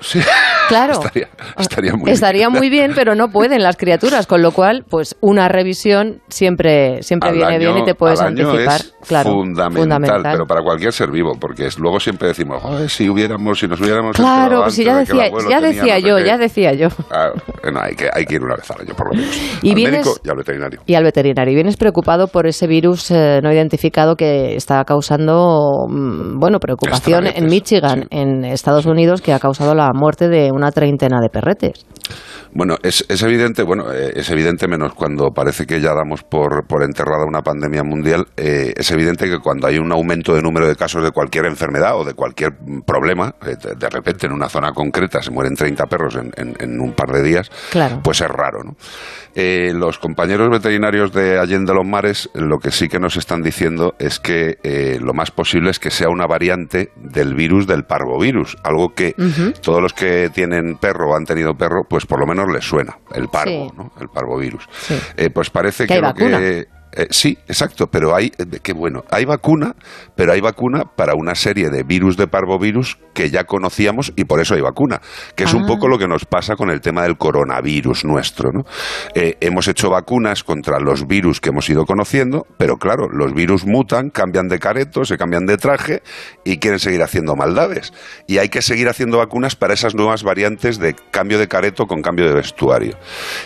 [0.68, 1.28] Claro, Estaría,
[1.59, 2.59] estaría muy estaría bien.
[2.59, 7.31] muy bien, pero no pueden las criaturas, con lo cual, pues una revisión siempre, siempre
[7.31, 8.81] Al viene año- bien y te puedes anticipar.
[8.81, 13.09] es claro, fundamental, pero para cualquier ser vivo, porque es- luego siempre decimos, "Joder, si
[13.09, 16.24] hubiéramos, si nos hubiéramos Claro, pues si ya decía, ya tenía decía no yo, qué".
[16.26, 16.88] ya decía yo.
[17.11, 17.31] Ah,
[17.72, 19.35] no, hay que, hay que ir una vez al año, por lo menos.
[19.62, 20.81] Y al vienes- médico y al veterinario.
[20.87, 21.52] Y al veterinario.
[21.52, 27.26] Y vienes preocupado por ese virus eh, no identificado que está causando, mm, bueno, preocupación
[27.26, 31.87] en Michigan, en Estados Unidos, que ha causado la muerte de una treintena de perretes.
[32.59, 36.66] Bueno, es, es evidente, bueno, eh, es evidente menos cuando parece que ya damos por,
[36.66, 40.66] por enterrada una pandemia mundial, eh, es evidente que cuando hay un aumento de número
[40.66, 42.51] de casos de cualquier enfermedad o de cualquier
[42.85, 46.57] problema, eh, de, de repente en una zona concreta se mueren 30 perros en, en-
[46.59, 48.01] en un par de días, Claro.
[48.03, 48.75] pues es raro, ¿no?
[49.37, 53.94] Eh, los compañeros veterinarios de Allende los Mares lo que sí que nos están diciendo
[54.01, 54.57] es que
[55.01, 59.14] lo más posible es que sea una variante del virus del parvovirus, algo que
[59.62, 62.99] todos los que tienen perro o han tenido perro, pues por lo menos les suena,
[63.15, 63.77] el parvo, Sí.
[63.77, 63.93] ¿no?
[64.01, 64.69] El parvovirus.
[64.73, 64.99] Sí.
[65.17, 66.39] Eh, pues parece Que lo vacuna.
[66.39, 69.74] que eh, sí, exacto, pero hay, eh, qué bueno, hay vacuna,
[70.16, 74.40] pero hay vacuna para una serie de virus de parvovirus que ya conocíamos y por
[74.40, 75.01] eso hay vacuna,
[75.35, 75.66] que es un Ah.
[75.66, 78.64] poco lo que nos pasa con el tema del coronavirus nuestro, ¿no?
[79.14, 83.66] Eh, hemos hecho vacunas contra los virus que hemos ido conociendo, pero claro, los virus
[83.66, 86.03] mutan, cambian de careto, se cambian de traje
[86.44, 87.92] y quieren seguir haciendo maldades.
[88.27, 92.03] Y hay que seguir haciendo vacunas para esas nuevas variantes de cambio de careto con
[92.03, 92.96] cambio de vestuario.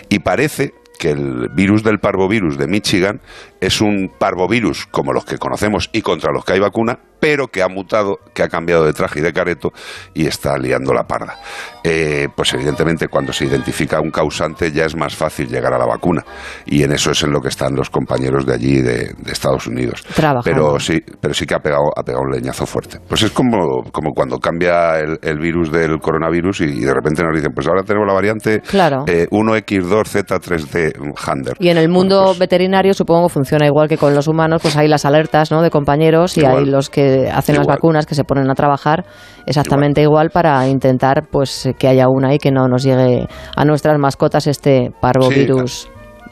[0.09, 3.21] Y parece que el virus del parvovirus de Michigan
[3.61, 7.63] es un parvovirus como los que conocemos y contra los que hay vacuna, pero que
[7.63, 9.71] ha mutado, que ha cambiado de traje y de careto
[10.13, 11.37] y está liando la parda.
[11.85, 15.87] Eh, pues evidentemente cuando se identifica un causante ya es más fácil llegar a la
[15.87, 16.25] vacuna
[16.67, 19.69] y en eso es en lo que están los compañeros de allí de, de Estados
[19.69, 20.03] Unidos.
[20.17, 20.43] Trabajando.
[20.45, 22.99] Pero sí, pero sí que ha pegado, ha pegado un leñazo fuerte.
[23.09, 27.23] Pues es como, como cuando cambia el, el virus del coronavirus y, y de repente
[27.23, 29.05] nos dicen, pues ahora tenemos la variante Claro.
[29.07, 31.55] eh, 1X2Z3D Hander.
[31.61, 34.77] Y en el mundo pues veterinario supongo que funciona igual que con los humanos, pues
[34.77, 35.63] hay las alertas ¿no?
[35.63, 36.59] de compañeros y Igual.
[36.59, 39.05] hay los que hacen las vacunas que se ponen a trabajar
[39.47, 43.99] exactamente igual, para intentar pues que haya una y que no nos llegue a nuestras
[43.99, 45.89] mascotas este parvovirus.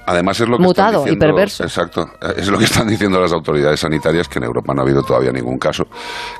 [0.06, 1.62] Además es lo que Mutado están y perverso.
[1.62, 5.02] Exacto, es lo que están diciendo las autoridades sanitarias que en Europa no ha habido
[5.02, 5.84] todavía ningún caso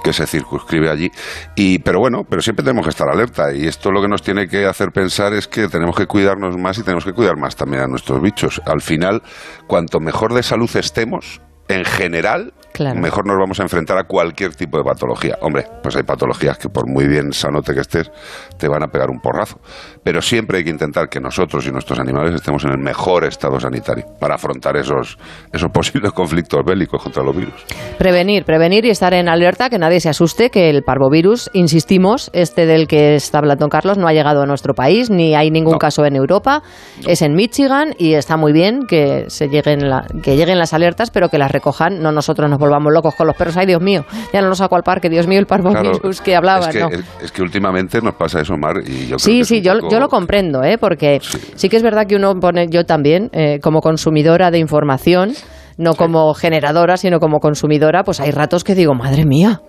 [0.02, 1.08] que se circunscribe allí.
[1.54, 4.48] Y pero bueno, pero siempre tenemos que estar alerta y esto lo que nos tiene
[4.48, 7.82] que hacer pensar es que tenemos que cuidarnos más y tenemos que cuidar más también
[7.82, 8.60] a nuestros bichos.
[8.66, 9.22] Al final,
[9.68, 12.98] cuanto mejor de salud estemos, en general, Claro.
[13.00, 15.36] mejor nos vamos a enfrentar a cualquier tipo de patología.
[15.42, 18.10] Hombre, pues hay patologías que por muy bien sanote que estés,
[18.58, 19.58] te van a pegar un porrazo.
[20.02, 23.60] Pero siempre hay que intentar que nosotros y nuestros animales estemos en el mejor estado
[23.60, 25.18] sanitario para afrontar esos,
[25.52, 27.66] esos posibles conflictos bélicos contra los virus.
[27.98, 32.64] Prevenir, prevenir y estar en alerta, que nadie se asuste, que el parvovirus, insistimos, este
[32.64, 36.06] del que está hablando Carlos, no ha llegado a nuestro país, ni hay ningún caso
[36.06, 36.62] en Europa,
[37.06, 41.10] es en Michigan y está muy bien que, se lleguen la- que lleguen las alertas,
[41.10, 43.56] pero que las recojan, no nosotros nos volvamos locos con los perros.
[43.56, 46.36] Ay, Dios mío, ya no lo saco al parque, Dios mío, el parvovirus Claro, que
[46.36, 46.88] hablaba, es que, ¿no?
[46.88, 49.74] es, es que últimamente nos pasa eso, Mar, y yo creo Sí, que sí, yo,
[49.74, 50.78] poco- yo lo comprendo, ¿eh?
[50.78, 51.18] porque
[51.56, 51.68] sí.
[51.68, 55.32] que es verdad que uno pone, yo también, eh, como consumidora de información,
[55.78, 59.60] no como generadora, sino como consumidora, pues hay ratos que digo, madre mía.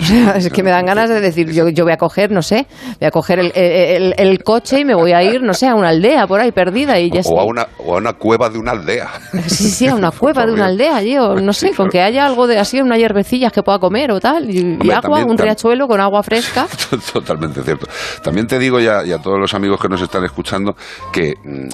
[0.00, 2.42] O sea, es que me dan ganas de decir, yo, yo voy a coger, no
[2.42, 2.66] sé,
[3.00, 5.74] voy a coger el, el- el coche y me voy a ir, no sé, a
[5.74, 7.40] una aldea por ahí perdida y ya o, está.
[7.40, 9.08] a una, o a una cueva de una aldea.
[9.46, 12.26] Sí, sí, a una cueva de una aldea allí, o no sé, con que haya
[12.26, 15.86] algo de así, una hierbecillas que pueda comer o tal, y, agua, también- un riachuelo
[15.88, 16.66] con agua fresca.
[17.12, 17.86] Totalmente cierto.
[18.22, 20.74] También te digo ya y a todos los amigos que nos están escuchando
[21.12, 21.68] que mm, eh,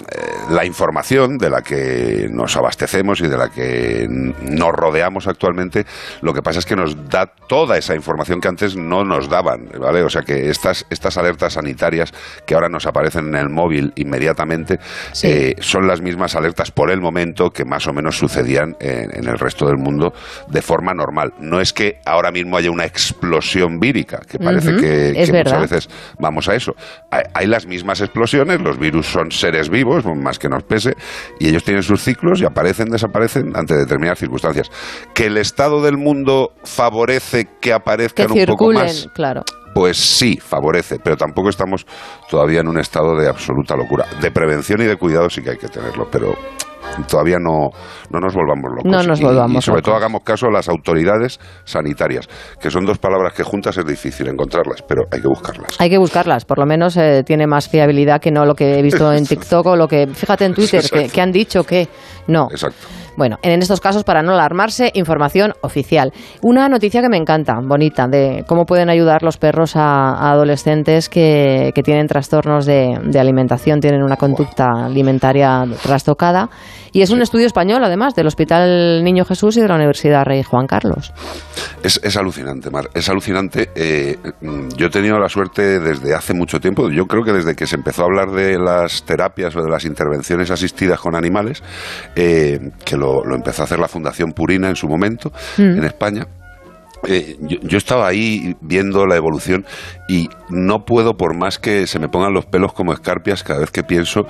[0.51, 5.85] la información de la que nos abastecemos y de la que nos rodeamos actualmente,
[6.21, 9.69] lo que pasa es que nos da toda esa información que antes no nos daban,
[9.79, 10.03] ¿vale?
[10.03, 12.13] O sea que estas, estas alertas sanitarias
[12.47, 14.79] que ahora nos aparecen en el móvil inmediatamente
[15.23, 19.29] eh, son las mismas alertas por el momento que más o menos sucedían en, en
[19.29, 20.13] el resto del mundo
[20.49, 21.35] de forma normal.
[21.41, 26.49] No es que ahora mismo haya una explosión vírica, que parece que, muchas veces vamos
[26.49, 26.75] a eso.
[27.11, 30.95] Hay, hay las mismas explosiones, los virus son seres vivos, más que nos pese,
[31.41, 34.71] y ellos tienen sus ciclos y aparecen, desaparecen ante determinadas circunstancias.
[35.15, 39.09] Que el estado del mundo favorece que Que aparezcan un poco más.
[39.15, 39.43] claro.
[39.75, 41.87] Pues sí, favorece, pero tampoco estamos
[42.29, 44.05] todavía en un estado de absoluta locura.
[44.21, 46.37] De prevención y de cuidado sí que hay que tenerlo, pero
[47.09, 47.71] todavía no,
[48.11, 48.91] no nos volvamos locos.
[48.91, 49.85] No nos volvamos Y sobre locos.
[49.85, 52.29] todo hagamos caso a las autoridades sanitarias,
[52.61, 55.81] que son dos palabras que juntas es difícil encontrarlas, pero hay que buscarlas.
[55.81, 58.83] Hay que buscarlas, por lo menos eh, tiene más fiabilidad que no lo que he
[58.83, 61.89] visto en TikTok o lo que, fíjate en Twitter, que, han dicho que
[62.27, 62.49] no.
[62.51, 62.79] Exacto.
[63.15, 66.13] Bueno, en estos casos, para no alarmarse, información oficial.
[66.41, 71.11] Una noticia que me encanta, bonita, de cómo pueden ayudar los perros a, a adolescentes
[71.11, 76.49] que, que tienen trastornos de, de alimentación, tienen una conducta alimentaria trastocada.
[76.93, 80.43] Y es un estudio español, además, del Hospital Niño Jesús y de la Universidad Rey
[80.43, 81.13] Juan Carlos.
[81.83, 82.91] Es, es alucinante, Mar.
[82.95, 83.71] Es alucinante.
[83.75, 87.55] Eh, mm, yo he tenido la suerte desde hace mucho tiempo, yo creo que desde
[87.55, 91.63] que se empezó a hablar de las terapias o de las intervenciones asistidas con animales,
[92.15, 95.79] eh, que lo, lo empezó a hacer la Fundación Purina en su momento, Mm.
[95.79, 96.27] en España.
[97.07, 99.65] Eh, yo, yo estaba ahí viendo la evolución
[100.09, 103.71] y no puedo, por más que se me pongan los pelos como escarpias cada vez
[103.73, 104.21] que pienso,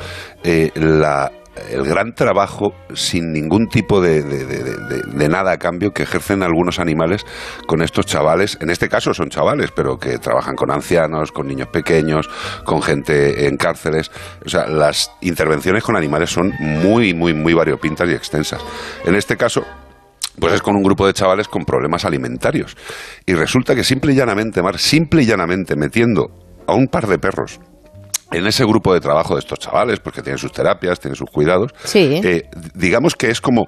[0.42, 1.30] eh, la,
[1.70, 7.24] el gran trabajo sin ningún tipo de, de- nada a cambio que ejercen algunos animales
[7.66, 8.58] con estos chavales.
[8.60, 12.28] En este caso son chavales, pero que trabajan con ancianos, con niños pequeños,
[12.64, 14.10] con gente en cárceles.
[14.44, 18.60] O sea, las intervenciones con animales son muy, muy, muy variopintas y extensas.
[19.04, 19.64] En este caso,
[20.38, 22.76] pues es con un grupo de chavales con problemas alimentarios.
[23.26, 26.30] Y resulta que simple y llanamente, Mar, simple y llanamente metiendo
[26.66, 27.60] a un par de perros
[28.32, 31.72] en ese grupo de trabajo de estos chavales, porque tienen sus terapias, tienen sus cuidados,
[31.84, 32.20] Sí.
[32.24, 33.66] eh, digamos que es como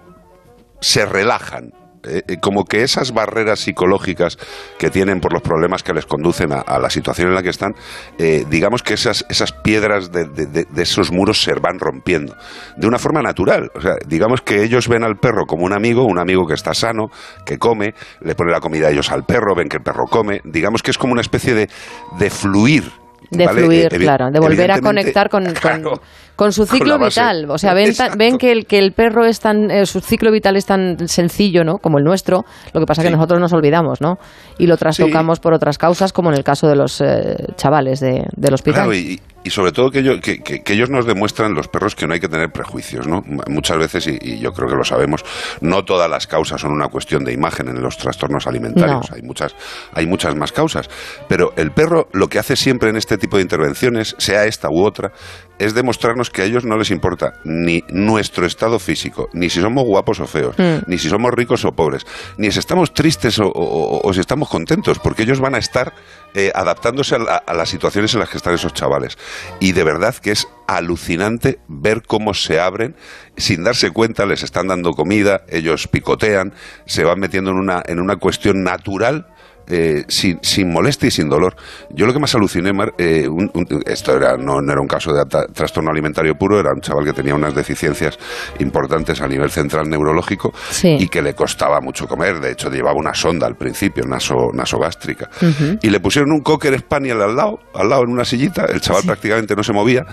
[0.80, 1.70] se relajan.
[2.06, 4.36] eh, eh, como que esas barreras psicológicas
[4.78, 7.48] que tienen por los problemas que les conducen a, a la situación en la que
[7.48, 7.72] están,
[8.18, 12.36] eh, digamos que esas, esas piedras de, de- de- de esos muros se van rompiendo
[12.76, 13.70] de una forma natural.
[13.74, 16.74] O sea, digamos que ellos ven al perro como un amigo, un amigo que está
[16.74, 17.06] sano,
[17.46, 20.42] que come, le pone la comida a ellos al perro, ven que el perro come.
[20.44, 21.70] Digamos que es como una especie de,
[22.18, 22.84] de fluir.
[23.30, 23.60] De ¿vale?
[23.62, 26.00] fluir, Eh, claro, de volver a conectar con, con- claro,
[26.36, 27.50] con su ciclo vital.
[27.50, 30.30] O sea, ven, ta- ven que, el, que el perro es tan, eh, su ciclo
[30.30, 31.78] vital es tan sencillo, ¿no?
[31.78, 32.44] Como el nuestro.
[32.72, 34.18] Lo que pasa es que nosotros nos olvidamos, ¿no?
[34.58, 38.24] Y lo trastocamos por otras causas, como en el caso de los eh, chavales de,
[38.36, 38.84] del hospital.
[38.84, 41.94] Claro, y, y sobre todo que, ello- que, que- que ellos nos demuestran, los perros,
[41.94, 43.22] que no hay que tener prejuicios, ¿no?
[43.48, 45.24] Muchas veces, y, y yo creo que lo sabemos,
[45.60, 49.10] no todas las causas son una cuestión de imagen en los trastornos alimentarios.
[49.10, 49.16] No.
[49.16, 49.54] Hay, muchas,
[49.92, 50.88] hay muchas más causas.
[51.28, 54.82] Pero el perro lo que hace siempre en este tipo de intervenciones, sea esta u
[54.84, 55.12] otra,
[55.58, 59.84] es demostrarnos que a ellos no les importa ni nuestro estado físico, ni si somos
[59.84, 60.78] guapos o feos, Mm.
[60.88, 62.04] ni si somos ricos o pobres,
[62.38, 65.92] ni si estamos tristes o, o- o si estamos contentos, porque ellos van a estar
[66.36, 69.16] eh, adaptándose a, la- a las situaciones en las que están esos chavales.
[69.60, 72.96] Y de verdad que es alucinante ver cómo se abren
[73.36, 76.52] sin darse cuenta, les están dando comida, ellos picotean,
[76.86, 79.28] se van metiendo en una, en una cuestión natural.
[79.68, 81.56] Eh, sin, sin molestia y sin dolor.
[81.90, 84.86] Yo lo que más aluciné, Mar, eh, un- un- esto era, no, no era un
[84.88, 88.18] caso de trastorno alimentario puro, era un chaval que tenía unas deficiencias
[88.58, 90.96] importantes a nivel central neurológico Sí.
[90.98, 92.40] y que le costaba mucho comer.
[92.40, 95.30] De hecho, llevaba una sonda al principio, naso, nasogástrica.
[95.40, 95.78] Ujú.
[95.82, 98.64] Y le pusieron un cocker spaniel al lado, al lado en una sillita.
[98.66, 100.04] El chaval prácticamente no se movía.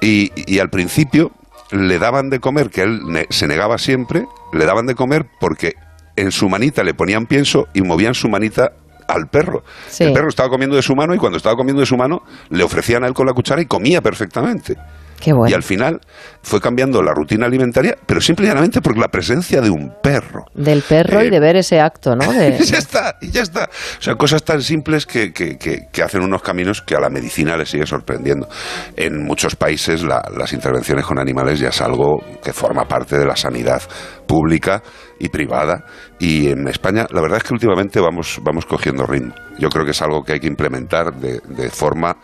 [0.00, 1.32] Y, y al principio
[1.70, 5.74] le daban de comer, que él ne- se negaba siempre, le daban de comer porque
[6.16, 8.72] en su manita le ponían pienso y movían su manita
[9.08, 9.64] al perro.
[9.88, 10.04] Sí.
[10.04, 12.62] El perro estaba comiendo de su mano y cuando estaba comiendo de su mano le
[12.62, 14.76] ofrecían a él con la cuchara y comía perfectamente.
[15.20, 15.50] Qué bueno.
[15.50, 16.00] Y al final
[16.42, 20.44] fue cambiando la rutina alimentaria, pero simple y llanamente por la presencia de un perro.
[20.54, 22.30] Del perro y Eh, de ver ese acto, ¿no?
[22.32, 23.64] De- y ya está, y ya está.
[23.98, 27.08] O sea, cosas tan simples que, que- que- que hacen unos caminos que a la
[27.10, 28.48] medicina le sigue sorprendiendo.
[28.96, 33.26] En muchos países la- las intervenciones con animales ya es algo que forma parte de
[33.26, 33.82] la sanidad
[34.26, 34.82] pública
[35.18, 35.84] y privada.
[36.18, 39.34] Y en España, la verdad es que últimamente vamos, vamos cogiendo ritmo.
[39.58, 42.16] Yo creo que es algo que hay que implementar de, de forma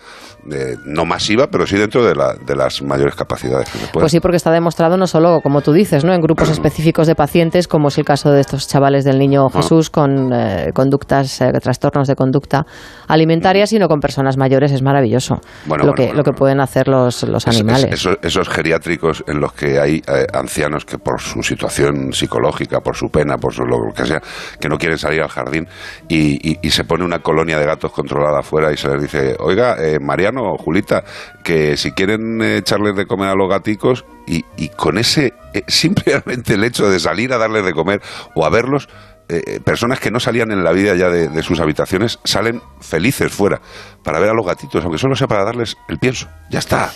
[0.51, 4.01] eh, no masiva, pero sí dentro de, la- de las mayores capacidades que se pueden.
[4.01, 6.13] Pues sí, porque está demostrado no solo, como tú dices, ¿no?
[6.15, 9.51] en grupos específicos de pacientes, como es el caso de estos chavales del niño Ah.
[9.63, 12.67] Jesús con eh, conductas, eh, trastornos de conducta
[13.09, 14.73] alimentaria, sino con personas mayores.
[14.73, 17.61] Es maravilloso Bueno, lo, bueno, que, bueno, lo que pueden hacer los, los Es- es-
[17.61, 17.93] animales.
[17.93, 22.97] esos, esos geriátricos en los que hay eh, ancianos que por su situación psicológica, por
[22.97, 24.23] su pena, por su, lo que sea,
[24.61, 25.69] que no quieren salir al jardín
[26.09, 29.37] y, y- y se pone una colonia de gatos controlada afuera y se les dice,
[29.41, 29.99] oiga, eh,
[30.33, 31.05] Mariano Julita,
[31.45, 35.63] que si quieren eh, echarles de comer a los gaticos y, y con ese, eh,
[35.69, 38.01] simplemente el hecho de salir a darles de comer
[38.35, 38.89] o a verlos,
[39.29, 43.61] eh, personas que no salían en la vida ya de, sus habitaciones salen felices fuera
[44.03, 46.29] para ver a los gatitos, aunque solo sea para darles el pienso.
[46.51, 46.93] Ya está.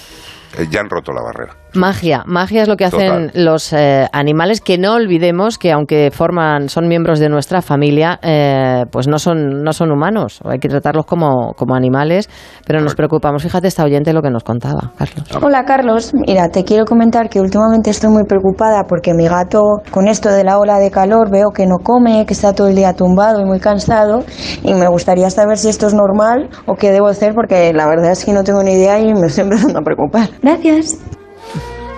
[0.70, 1.57] Ya han roto la barrera.
[1.75, 3.45] Magia, magia es lo que hacen Total.
[3.45, 8.85] los eh, animales que no olvidemos que aunque forman, son miembros de nuestra familia, eh,
[8.91, 10.41] pues no son, no son humanos.
[10.45, 12.31] Hay que tratarlos como, como animales,
[12.67, 13.43] pero nos preocupamos.
[13.43, 15.29] Fíjate esta oyente lo que nos contaba, Carlos.
[15.43, 19.61] Hola Carlos, mira, te quiero comentar que últimamente estoy muy preocupada porque mi gato
[19.91, 22.77] con esto de la ola de calor veo que no come, que está todo el
[22.77, 24.25] día tumbado y muy cansado
[24.62, 28.12] y me gustaría saber si esto es normal o qué debo hacer porque la verdad
[28.12, 30.29] es que no tengo ni idea y me estoy empezando a preocupar.
[30.43, 30.99] Gracias.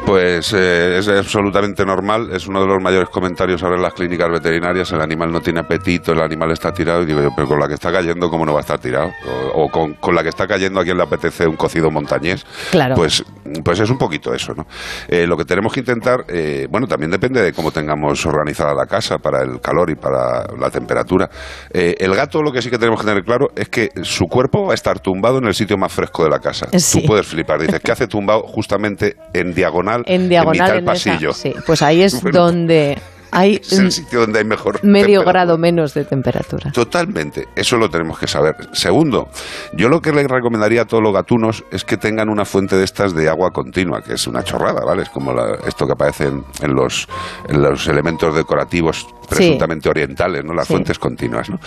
[0.09, 4.31] Pues eh, es absolutamente normal, es uno de los mayores comentarios ahora en las clínicas
[4.31, 7.61] veterinarias, el animal no tiene apetito, el animal está tirado, y digo yo, pero con
[7.61, 9.11] la que está cayendo, ¿cómo no va a estar tirado?
[9.53, 12.47] O, o con, con la que está cayendo, ¿a quién le apetece un cocido montañés?
[12.71, 12.95] Claro.
[12.95, 13.23] Pues,
[13.63, 14.67] pues es un poquito eso, ¿no?
[15.09, 18.87] Eh, lo que tenemos que intentar, eh, bueno, también depende de cómo tengamos organizada la
[18.87, 21.29] casa para el calor y para la temperatura.
[21.71, 24.65] Eh, el gato lo que sí que tenemos que tener claro es que su cuerpo
[24.65, 26.67] va a estar tumbado en el sitio más fresco de la casa.
[26.79, 27.03] Sí.
[27.03, 29.98] Tú puedes flipar, dices, ¿qué hace tumbado justamente en diagonal?
[30.07, 31.33] En diagonal en esa- pasillo.
[31.33, 32.99] sí, pues ahí es Bueno, donde
[33.31, 36.73] hay Es el sitio donde hay mejor medio grado menos de temperatura.
[36.73, 38.55] Totalmente, eso lo tenemos que saber.
[38.73, 39.29] Segundo,
[39.75, 42.85] yo lo que le recomendaría a todos los gatunos es que tengan una fuente de
[42.85, 45.03] estas de agua continua, que es una chorrada, ¿vale?
[45.03, 47.07] Es como la- esto que aparece en, en los,
[47.51, 50.55] en los elementos decorativos presuntamente orientales, ¿no?
[50.55, 50.73] Las Sí.
[50.75, 51.59] fuentes continuas, ¿no?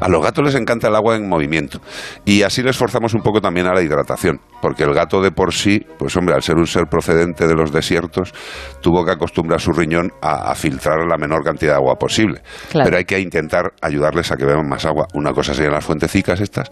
[0.00, 1.80] A los gatos les encanta el agua en movimiento
[2.24, 5.52] y así les forzamos un poco también a la hidratación, porque el gato de por
[5.52, 8.32] sí, pues hombre, al ser un ser procedente de los desiertos,
[8.80, 12.42] tuvo que acostumbrar su riñón a, a filtrar la menor cantidad de agua posible.
[12.70, 12.84] Claro.
[12.86, 15.06] Pero hay que intentar ayudarles a que beban más agua.
[15.14, 16.68] Una cosa serían las fuentecicas estas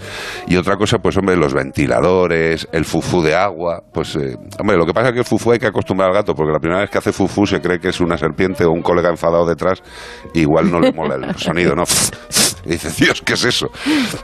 [0.46, 4.86] y otra cosa, pues hombre, los ventiladores, el fufú de agua, pues eh, hombre, lo
[4.86, 6.90] que pasa es que el fufú hay que acostumbrar al gato, porque la primera vez
[6.90, 9.82] que hace fufú se cree que es una serpiente o un colega enfadado detrás,
[10.34, 11.84] y igual no le mola el sonido, ¿no?
[12.64, 13.68] Y dice, Dios, ¿qué es eso?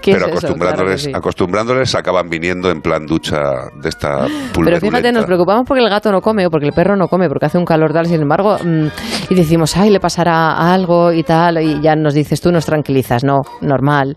[0.02, 0.26] ¿Qué Pero es eso?
[0.46, 1.12] acostumbrándoles, Claro sí.
[1.18, 3.36] acostumbrándoles acaban viniendo en plan ducha
[3.80, 5.12] de esta Pero fíjate, pulverulenta.
[5.12, 7.58] nos preocupamos porque el gato no come o porque el perro no come, porque hace
[7.58, 8.86] un calor tal, sin embargo, mm,
[9.30, 13.24] y decimos, ay, le pasará algo y tal, y ya nos dices tú, nos tranquilizas,
[13.24, 14.16] no, normal.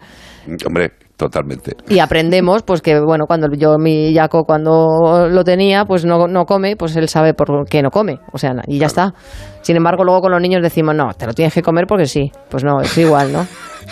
[0.65, 1.75] Hombre, totalmente.
[1.89, 6.45] Y aprendemos, pues que, bueno, cuando yo, mi Yaco, cuando lo tenía, pues no, no
[6.45, 9.13] come, pues él sabe por qué no come, o sea, y ya está.
[9.61, 12.31] Sin embargo, luego con los niños decimos, no, te lo tienes que comer porque sí.
[12.49, 13.45] Pues no, es igual, ¿no?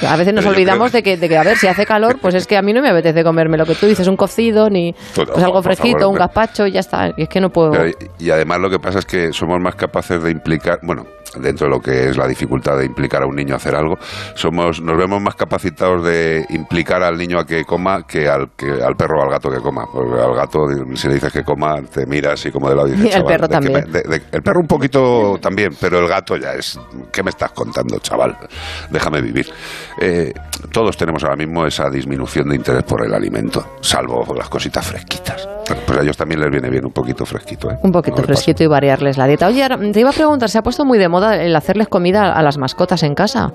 [0.07, 2.35] A veces nos Pero olvidamos de que, de que, a ver, si hace calor, pues
[2.35, 4.93] es que a mí no me apetece comerme lo que tú dices, un cocido, ni
[5.15, 7.09] pues algo fresquito, favor, un gazpacho, y ya está.
[7.17, 7.71] Y es que no puedo...
[7.71, 11.03] Pero, y, y además lo que pasa es que somos más capaces de implicar, bueno,
[11.39, 13.97] dentro de lo que es la dificultad de implicar a un niño a hacer algo,
[14.35, 18.71] somos, nos vemos más capacitados de implicar al niño a que coma que al, que
[18.83, 19.85] al perro o al gato que coma.
[19.91, 22.91] Porque al gato, si le dices que coma, te mira así como de lado y
[22.91, 23.73] dices, Y "Chaval, perro ¿de qué también.
[23.91, 26.79] me- de- de- el perro un poquito también, pero el gato ya es,
[27.11, 28.37] ¿qué me estás contando, chaval?
[28.89, 29.51] Déjame vivir.
[29.99, 30.33] Eh,
[30.71, 35.47] todos tenemos ahora mismo esa disminución de interés por el alimento, salvo las cositas fresquitas.
[35.85, 37.77] Pues a ellos también les viene bien un poquito fresquito, ¿eh?
[37.81, 39.47] Un poquito fresquito y variarles la dieta.
[39.47, 42.41] Oye, te iba a preguntar, ¿se ha puesto muy de moda el hacerles comida a
[42.43, 43.51] las mascotas en casa?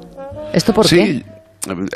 [0.52, 1.24] ¿Esto por sí,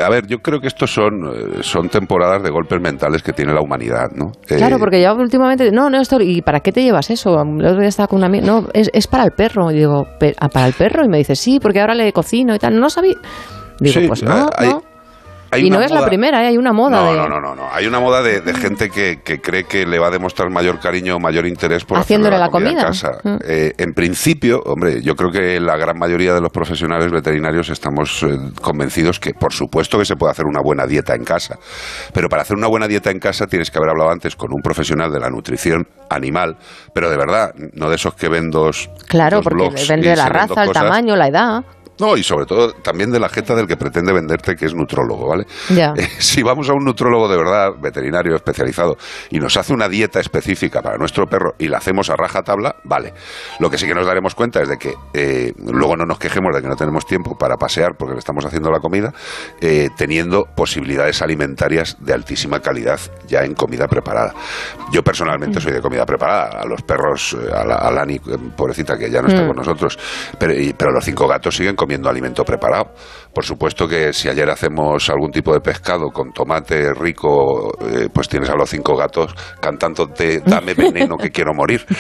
[0.01, 3.53] a ver, yo creo que estos son, eh, son temporadas de golpes mentales que tiene
[3.55, 4.31] la humanidad, ¿no?
[4.47, 4.55] qué?
[4.57, 7.41] Eh, Claro, porque ya últimamente, no, no, esto, ¿y para qué te llevas eso?
[7.41, 9.71] El otro día estaba con una amiga, no, es, es para el perro.
[9.71, 11.03] Y digo, "¿Pe- ah, ¿para el perro?
[11.05, 12.79] Y me dice, sí, porque ahora le cocino y tal.
[12.79, 13.15] No sabía.
[13.81, 14.83] Digo, Sí, pues no, hay- no.
[15.55, 16.49] Hay Y no es la primera, ¿eh?
[16.49, 17.17] hay una moda no, de...
[17.17, 17.69] no, no, no, no.
[17.73, 20.79] Hay una moda de, de gente que, que cree que le va a demostrar mayor
[20.81, 22.81] cariño o mayor interés por Haciéndole la comida.
[22.81, 23.11] en casa.
[23.23, 23.37] Mm.
[23.47, 28.23] Eh, en principio, hombre, yo creo que la gran mayoría de los profesionales veterinarios estamos
[28.23, 31.59] eh, convencidos que, por supuesto, que se puede hacer una buena dieta en casa.
[32.13, 34.63] Pero para hacer una buena dieta en casa tienes que haber hablado antes con un
[34.63, 36.57] profesional de la nutrición animal,
[36.95, 38.91] pero de verdad, no de esos que ven dos.
[39.09, 41.65] Claro, dos porque depende de la raza, el tamaño, la edad.
[41.99, 45.29] No, y sobre todo también de la jeta del que pretende venderte que es nutrólogo,
[45.29, 45.47] ¿vale?
[45.71, 45.95] Ya.
[45.97, 48.97] Eh, si vamos a un nutrólogo de verdad, veterinario especializado,
[49.31, 52.77] y nos hace una dieta específica para nuestro perro y la hacemos a raja tabla,
[52.85, 53.15] vale.
[53.61, 56.55] Lo que sí que nos daremos cuenta es de que eh, luego no nos quejemos
[56.55, 59.13] de que no tenemos tiempo para pasear porque le estamos haciendo la comida,
[59.61, 64.35] eh, teniendo posibilidades alimentarias de altísima calidad ya en comida preparada.
[64.93, 68.21] Yo personalmente soy de comida preparada, a los perros, eh, a, la, a Lani, eh,
[68.57, 69.49] pobrecita que ya no está Mm.
[69.49, 69.99] con nosotros,
[70.39, 72.93] pero, y- pero los cinco gatos siguen comiendo alimento preparado.
[73.33, 78.29] Por supuesto que si ayer hacemos algún tipo de pescado con tomate rico, eh, pues
[78.29, 81.85] tienes a los cinco gatos cantándote dame veneno que quiero morir.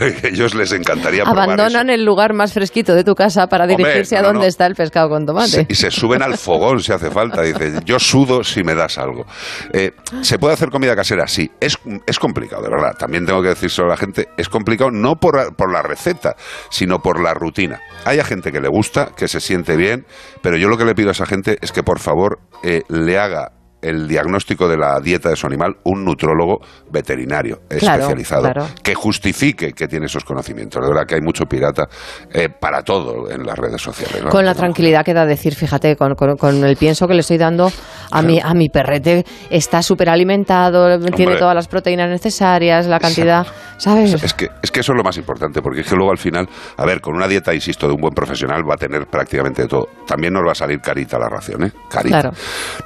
[0.00, 1.22] A ellos les encantaría.
[1.24, 4.46] Abandonan el lugar más fresquito de tu casa para dirigirse a no, donde no.
[4.46, 5.48] está el pescado con tomate.
[5.48, 7.42] Se- y se suben al fogón si hace falta.
[7.42, 9.24] Dice, yo sudo si me das algo.
[9.72, 11.26] Eh, ¿Se puede hacer comida casera?
[11.26, 11.50] Sí.
[11.60, 12.92] Es, es complicado, de verdad.
[12.98, 14.28] También tengo que decírselo a la gente.
[14.36, 16.36] Es complicado no por, por la receta,
[16.70, 17.80] sino por la rutina.
[18.04, 20.06] Hay a gente que le gusta, que se siente bien,
[20.42, 23.18] pero yo lo que le pido a esa gente es que por favor eh, le
[23.18, 23.52] haga
[23.88, 26.60] el diagnóstico de la dieta de su animal un nutrólogo
[26.90, 28.66] veterinario Claro, especializado claro.
[28.82, 30.82] que justifique que tiene esos conocimientos.
[30.82, 31.84] De verdad que hay mucho pirata
[32.32, 34.22] eh, para todo en las redes sociales.
[34.24, 34.30] ¿no?
[34.30, 37.38] Con la tranquilidad que da decir, fíjate, con, con- con el pienso que le estoy
[37.38, 37.70] dando
[38.10, 43.46] a mi, a mi perrete, está súper alimentado, tiene todas las proteínas necesarias, la cantidad,
[43.78, 44.14] ¿sabes?
[44.22, 46.48] Es que, es que eso es lo más importante, porque es que luego al final,
[46.76, 49.68] a ver, con una dieta, insisto, de un buen profesional va a tener prácticamente de
[49.68, 49.88] todo.
[50.06, 51.72] También nos va a salir carita la ración, ¿eh?
[51.90, 52.20] Carita.
[52.20, 52.36] Claro.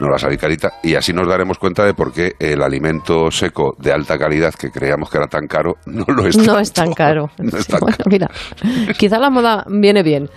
[0.00, 3.30] Nos va a salir carita y así nos daremos cuenta de por qué el alimento
[3.30, 6.60] seco de alta calidad que creíamos que era tan caro no lo es No tanto.
[6.60, 7.30] es tan caro.
[7.38, 8.30] No es tan Bueno, mira,
[8.98, 10.28] quizá la moda viene bien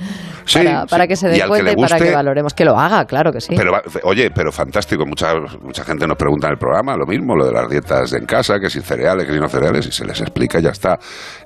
[0.45, 1.07] Sí, para, para sí.
[1.07, 2.53] que se dé cuenta para que valoremos.
[2.53, 3.55] Que lo haga, claro que sí.
[3.55, 3.73] Pero,
[4.03, 5.05] oye, pero fantástico.
[5.05, 8.25] Mucha, mucha gente nos pregunta en el programa lo mismo, lo de las dietas en
[8.25, 10.99] casa, que si cereales, que si no cereales, y se les explica y ya está.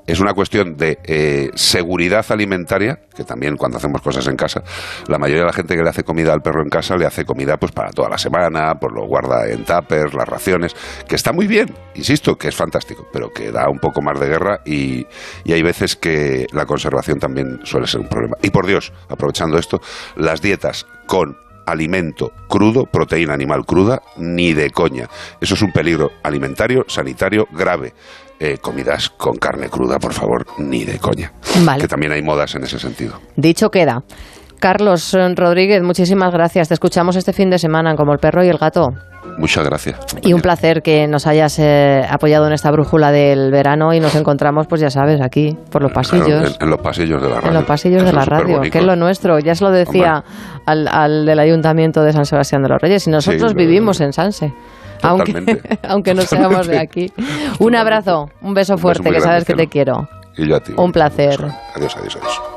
[0.05, 4.61] Es una cuestión de eh, seguridad alimentaria, que también cuando hacemos cosas en casa,
[5.07, 7.25] la mayoría de la gente que le hace comida al perro en casa le hace
[7.25, 10.75] comida pues para toda la semana, pues lo guarda en tuppers, las raciones,
[11.07, 14.27] que está muy bien, insisto, que es fantástico, pero que da un poco más de
[14.27, 15.05] guerra y,
[15.43, 18.37] y hay veces que la conservación también suele ser un problema.
[18.41, 19.81] Y por Dios, aprovechando esto,
[20.15, 25.09] las dietas con alimento crudo, proteína animal cruda, ni de coña.
[25.41, 27.93] Eso es un peligro alimentario, sanitario grave.
[28.39, 31.33] Eh, comidas con carne cruda, por favor, ni de coña.
[31.65, 31.81] Vale.
[31.81, 33.19] Que también hay modas en ese sentido.
[33.35, 34.03] Dicho queda.
[34.60, 36.68] Carlos Rodríguez, muchísimas gracias.
[36.68, 38.89] Te escuchamos este fin de semana como el perro y el gato.
[39.38, 39.99] Muchas gracias.
[40.24, 44.16] Y un placer que nos hayas eh, apoyado en esta brújula del verano y nos
[44.16, 46.26] encontramos, pues ya sabes, aquí, por los pasillos.
[46.26, 47.47] Claro, en, en los pasillos de la radio.
[47.49, 49.38] En los pasillos de la radio, que es lo nuestro.
[49.39, 50.24] Ya se lo decía
[50.66, 53.05] al, al del Ayuntamiento de San Sebastián de los Reyes.
[53.08, 54.53] Y nosotros vivimos en Sanse.
[55.03, 55.80] Aunque, Totalmente.
[55.88, 57.12] aunque no seamos de aquí.
[57.60, 60.08] Un abrazo, un beso fuerte, que sabes grande, que te quiero.
[60.36, 60.74] Y yo a ti.
[60.76, 61.39] Un placer.
[61.76, 62.57] Adiós, adiós, adiós.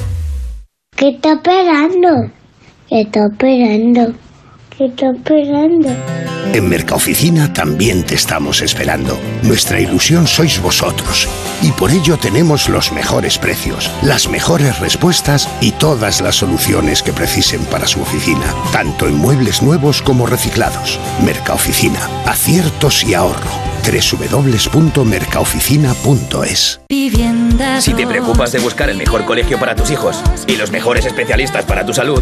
[1.01, 2.29] ¿Qué está esperando?
[2.87, 4.13] ¿Qué está esperando?
[4.77, 5.89] ¿Qué está esperando?
[6.53, 9.17] En Mercaoficina también te estamos esperando.
[9.41, 11.29] Nuestra ilusión sois vosotros.
[11.61, 17.13] Y por ello tenemos los mejores precios, las mejores respuestas y todas las soluciones que
[17.13, 20.99] precisen para su oficina, tanto en muebles nuevos como reciclados.
[21.23, 23.49] Mercaoficina, aciertos y ahorro.
[23.85, 26.81] www.mercaoficina.es
[27.79, 31.63] Si te preocupas de buscar el mejor colegio para tus hijos y los mejores especialistas
[31.63, 32.21] para tu salud,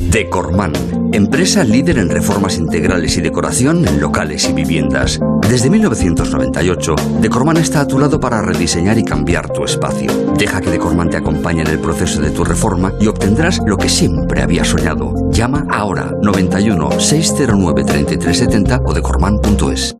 [0.00, 0.72] Decorman,
[1.12, 5.20] empresa líder en reformas integrales y decoración en locales y viviendas.
[5.48, 10.10] Desde 1998, Decorman está a tu lado para rediseñar y cambiar tu espacio.
[10.36, 13.88] Deja que Decorman te acompañe en el proceso de tu reforma y obtendrás lo que
[13.88, 15.12] siempre habías soñado.
[15.30, 19.99] Llama ahora 91 609 3370 o decorman.es.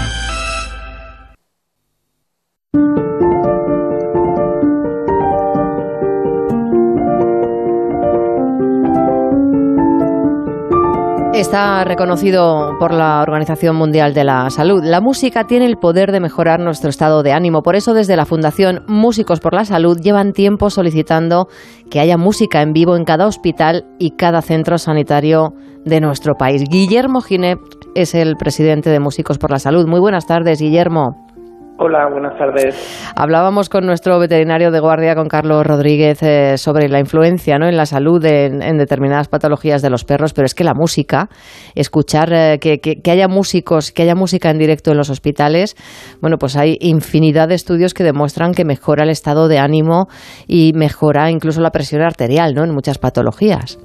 [11.51, 14.81] Está reconocido por la Organización Mundial de la Salud.
[14.85, 17.61] La música tiene el poder de mejorar nuestro estado de ánimo.
[17.61, 21.49] Por eso, desde la Fundación Músicos por la Salud llevan tiempo solicitando
[21.89, 26.63] que haya música en vivo en cada hospital y cada centro sanitario de nuestro país.
[26.69, 27.59] Guillermo Ginet
[27.95, 29.85] es el presidente de Músicos por la Salud.
[29.87, 31.30] Muy buenas tardes, Guillermo.
[31.77, 32.75] Hola, buenas tardes.
[33.15, 37.67] Hablábamos con nuestro veterinario de guardia, con Carlos Rodríguez, eh, sobre la influencia ¿no?
[37.67, 41.27] en la salud en, en determinadas patologías de los perros, pero es que la música,
[41.73, 45.75] escuchar eh, que, que- que haya músicos, que haya música en directo en los hospitales,
[46.21, 50.05] bueno, pues hay infinidad de estudios que demuestran que mejora el estado de ánimo
[50.47, 52.63] y mejora incluso la presión arterial ¿no?
[52.63, 53.79] en muchas patologías.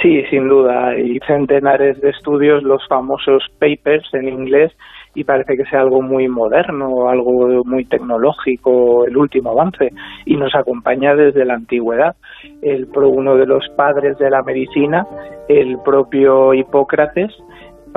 [0.00, 0.90] Sí, sin duda.
[0.90, 4.70] Hay centenares de estudios, los famosos papers en inglés,
[5.14, 9.90] y parece que sea algo muy moderno, algo muy tecnológico, el último avance,
[10.24, 12.16] y nos acompaña desde la antigüedad.
[12.62, 15.06] El, uno de los padres de la medicina,
[15.48, 17.32] el propio Hipócrates,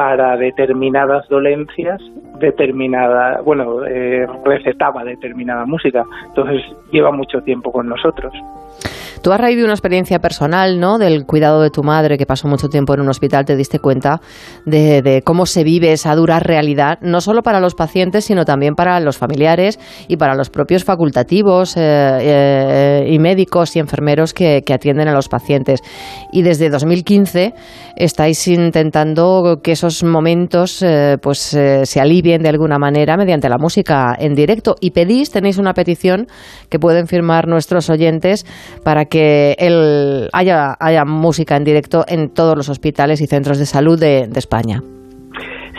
[0.02, 2.02] para determinadas dolencias,
[2.39, 6.04] determinada, bueno, eh, recetaba determinada música.
[6.30, 8.34] Entonces lleva mucho tiempo con nosotros.
[9.22, 10.97] Tú raíz de una experiencia personal, ¿no?
[10.97, 14.20] Del cuidado de tu madre, que pasó mucho tiempo en un hospital, te diste cuenta
[14.66, 18.74] de, de cómo se vive esa dura realidad, no solo para los pacientes, sino también
[18.74, 24.64] para los familiares y para los propios facultativos eh, eh, y médicos y enfermeros que,
[24.66, 25.82] que atienden a los pacientes.
[26.32, 27.54] Y desde 2015
[27.97, 34.16] estáis intentando que momentos eh, pues eh, se alivien de alguna manera mediante la música
[34.18, 36.28] en directo y pedís, tenéis una petición
[36.70, 38.46] que pueden firmar nuestros oyentes
[38.84, 43.66] para que el- haya, haya música en directo en todos los hospitales y centros de
[43.66, 44.82] salud de, de España.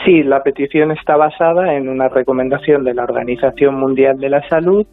[0.04, 4.84] Sí, la petición está basada en una recomendación de la Organización Mundial de la Salud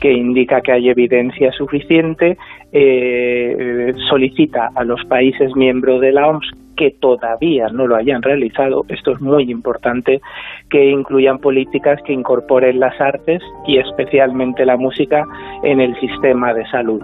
[0.00, 2.36] que indica que hay evidencia suficiente,
[2.72, 8.84] eh, solicita a los países miembros de la OMS que todavía no lo hayan realizado,
[8.88, 10.20] esto es muy importante,
[10.70, 15.24] que incluyan políticas que incorporen las artes y especialmente la música
[15.62, 17.02] en el sistema de salud.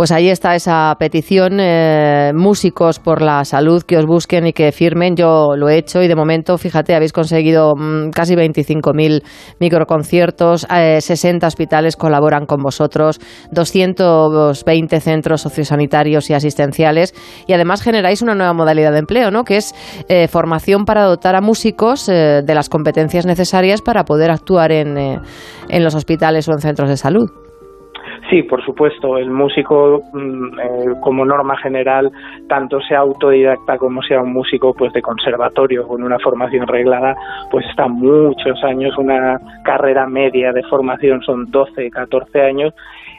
[0.00, 4.72] Pues ahí está esa petición, eh, músicos por la salud que os busquen y que
[4.72, 5.14] firmen.
[5.14, 9.22] Yo lo he hecho y de momento, fíjate, habéis conseguido mm, casi 25.000
[9.58, 13.20] microconciertos, eh, 60 hospitales colaboran con vosotros,
[13.52, 17.12] 220 centros sociosanitarios y asistenciales
[17.46, 19.44] y además generáis una nueva modalidad de empleo, ¿no?
[19.44, 19.74] Que es
[20.08, 24.96] eh, formación para dotar a músicos eh, de las competencias necesarias para poder actuar en,
[24.96, 27.39] en los hospitales o en centros de salud.
[28.30, 29.18] Sí, por supuesto.
[29.18, 32.12] El músico, mm, eh, como norma general,
[32.48, 37.16] tanto sea autodidacta como sea un músico pues de conservatorio con una formación reglada,
[37.50, 42.72] pues está muchos años, una carrera media de formación son 12, 14 años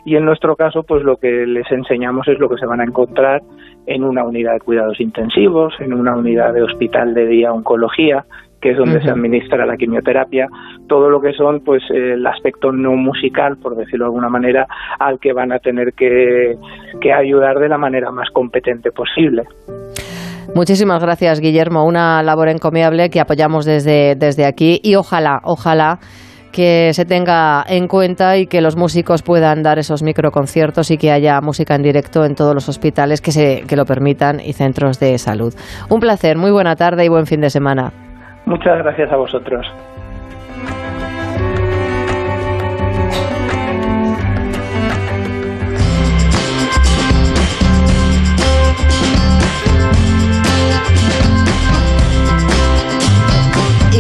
[0.06, 2.86] y en nuestro caso pues lo que les enseñamos es lo que se van a
[2.86, 3.42] encontrar
[3.88, 8.24] en una unidad de cuidados intensivos, en una unidad de hospital de día oncología,
[8.62, 10.48] que es donde se administra la quimioterapia,
[10.88, 14.68] todo lo que son pues el aspecto no musical, por decirlo de alguna manera,
[15.00, 16.56] al que van a tener que,
[17.00, 19.44] que ayudar de la manera más competente posible.
[20.54, 21.86] Muchísimas gracias, Guillermo.
[21.86, 26.00] Una labor encomiable que apoyamos desde, desde aquí y ojalá, ojalá
[26.52, 31.12] que se tenga en cuenta y que los músicos puedan dar esos microconciertos y que
[31.12, 35.00] haya música en directo en todos los hospitales que, se, que lo permitan y centros
[35.00, 35.54] de salud.
[35.90, 37.94] Un placer, muy buena tarde y buen fin de semana.
[38.46, 39.66] Muchas gracias a vosotros.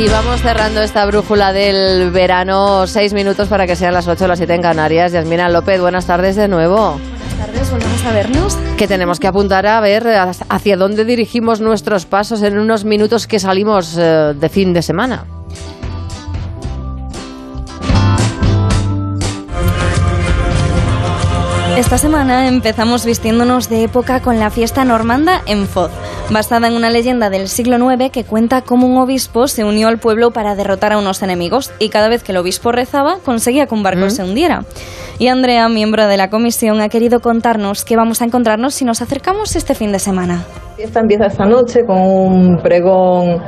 [0.01, 4.39] Y vamos cerrando esta brújula del verano, seis minutos para que sean las ocho, las
[4.39, 5.11] siete en Canarias.
[5.11, 6.99] Yasmina López, buenas tardes de nuevo.
[7.41, 8.57] Tardes, volvemos a vernos.
[8.77, 13.39] que tenemos que apuntar a ver hacia dónde dirigimos nuestros pasos en unos minutos que
[13.39, 15.25] salimos eh, de fin de semana.
[21.77, 25.89] Esta semana empezamos vistiéndonos de época con la fiesta normanda en Foz.
[26.31, 29.99] Basada en una leyenda del siglo IX que cuenta cómo un obispo se unió al
[29.99, 33.75] pueblo para derrotar a unos enemigos y cada vez que el obispo rezaba conseguía que
[33.75, 34.63] un barco se hundiera.
[35.19, 39.01] Y Andrea, miembro de la comisión, ha querido contarnos qué vamos a encontrarnos si nos
[39.01, 40.45] acercamos este fin de semana.
[40.81, 43.39] Fiesta empieza esta noche con un pregón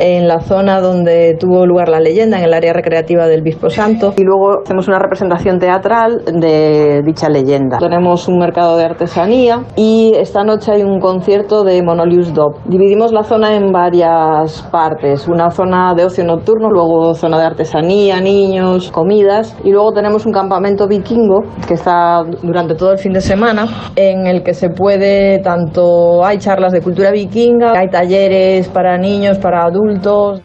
[0.00, 4.12] en la zona donde tuvo lugar la leyenda, en el área recreativa del Bispo Santo,
[4.16, 7.78] y luego hacemos una representación teatral de dicha leyenda.
[7.78, 12.56] Tenemos un mercado de artesanía y esta noche hay un concierto de Monolius Dop.
[12.64, 18.20] Dividimos la zona en varias partes, una zona de ocio nocturno, luego zona de artesanía,
[18.20, 23.20] niños, comidas, y luego tenemos un campamento vikingo que está durante todo el fin de
[23.20, 28.98] semana, en el que se puede tanto hay charlas de cultura vikinga, hay talleres para
[28.98, 30.40] niños, para adultos.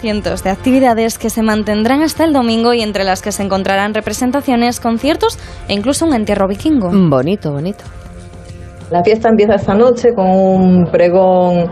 [0.00, 3.94] Cientos de actividades que se mantendrán hasta el domingo y entre las que se encontrarán
[3.94, 6.90] representaciones, conciertos e incluso un entierro vikingo.
[6.90, 7.84] Bonito, bonito.
[8.90, 11.70] La fiesta empieza esta noche con un pregón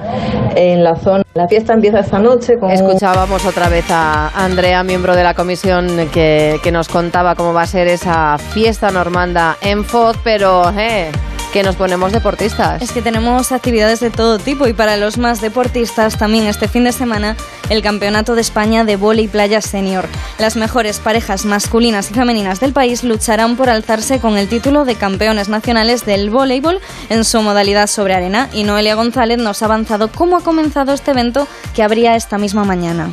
[0.54, 1.24] en la zona.
[1.34, 5.88] La fiesta empieza esta noche con Escuchábamos otra vez a Andrea, miembro de la comisión,
[6.12, 11.10] que, que nos contaba cómo va a ser esa fiesta normanda en Foz, pero eh,
[11.52, 12.82] que nos ponemos deportistas.
[12.82, 16.84] Es que tenemos actividades de todo tipo y para los más deportistas también este fin
[16.84, 17.36] de semana
[17.70, 20.06] el Campeonato de España de Vóley Playa Senior.
[20.38, 24.94] Las mejores parejas masculinas y femeninas del país lucharán por alzarse con el título de
[24.94, 30.08] campeones nacionales del voleibol en su modalidad sobre arena y Noelia González nos ha avanzado
[30.08, 33.10] cómo ha comenzado este evento que habría esta misma mañana.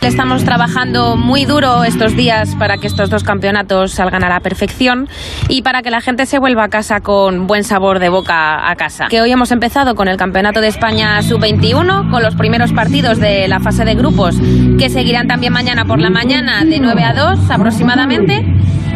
[0.00, 5.08] Estamos trabajando muy duro estos días para que estos dos campeonatos salgan a la perfección
[5.48, 8.76] y para que la gente se vuelva a casa con buen sabor de boca a
[8.76, 9.08] casa.
[9.08, 13.48] Que hoy hemos empezado con el Campeonato de España Sub-21, con los primeros partidos de
[13.48, 14.36] la fase de grupos,
[14.78, 18.46] que seguirán también mañana por la mañana de 9 a 2 aproximadamente.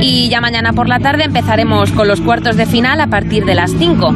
[0.01, 3.55] Y ya mañana por la tarde empezaremos con los cuartos de final a partir de
[3.55, 4.15] las 5.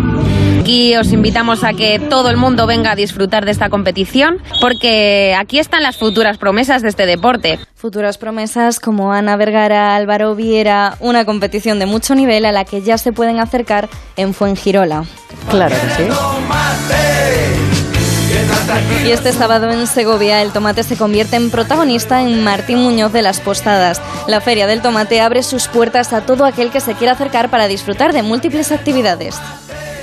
[0.67, 5.33] Aquí os invitamos a que todo el mundo venga a disfrutar de esta competición, porque
[5.39, 7.61] aquí están las futuras promesas de este deporte.
[7.77, 12.83] Futuras promesas como Ana Vergara, Álvaro Viera, una competición de mucho nivel a la que
[12.83, 15.05] ya se pueden acercar en Fuengirola.
[15.51, 16.11] Claro que sí.
[19.07, 23.23] Y este sábado en Segovia el tomate se convierte en protagonista en Martín Muñoz de
[23.23, 24.03] las Postadas.
[24.27, 27.69] La Feria del Tomate abre sus puertas a todo aquel que se quiera acercar para
[27.69, 29.37] disfrutar de múltiples actividades.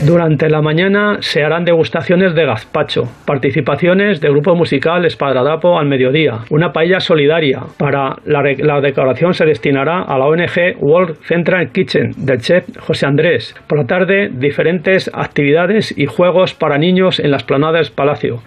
[0.01, 6.39] Durante la mañana se harán degustaciones de gazpacho, participaciones de grupo musical Espadradapo al mediodía,
[6.49, 7.61] una paella solidaria.
[7.77, 13.55] Para la, decoración se destinará a la ONG World Central Kitchen del chef José Andrés.
[13.67, 18.39] Por la tarde, diferentes actividades y juegos para niños en las planadas Palacio.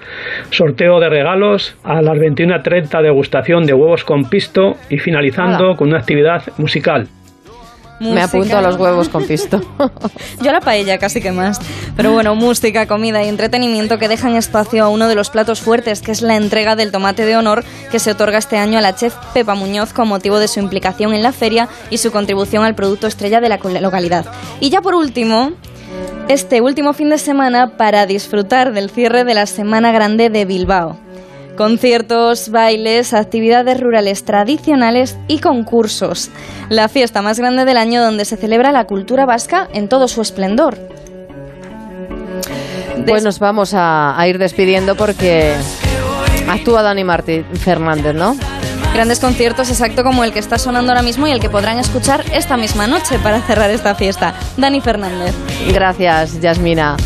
[0.51, 5.99] Sorteo de regalos a las 21.30 degustación de huevos con pisto y finalizando con una
[5.99, 7.09] actividad musical.
[8.01, 9.61] Me apunto a los huevos con pisto.
[10.43, 11.61] Yo a la paella casi que más.
[11.97, 16.03] Pero bueno, música, comida y entretenimiento que dejan espacio a uno de los platos fuertes,
[16.03, 18.95] que es la entrega del tomate de honor que se otorga este año a la
[18.95, 22.75] chef Pepa Muñoz con motivo de su implicación en la feria y su contribución al
[22.75, 24.27] producto estrella de la localidad.
[24.61, 25.53] Y ya por último,
[26.29, 31.06] este último fin de semana para disfrutar del cierre de la Semana Grande de Bilbao.
[31.57, 36.31] Conciertos, bailes, actividades rurales tradicionales y concursos.
[36.69, 40.21] La fiesta más grande del año donde se celebra la cultura vasca en todo su
[40.21, 40.77] esplendor.
[43.07, 45.55] Pues nos vamos a, ir despidiendo porque
[46.49, 48.37] actúa Dani Martí Fernández, ¿no?
[48.97, 52.25] Grandes conciertos, exacto como el que está sonando ahora mismo y el que podrán escuchar
[52.33, 54.33] esta misma noche para cerrar esta fiesta.
[54.57, 55.35] Dani Fernández.
[55.71, 56.97] Gracias, Yasmina.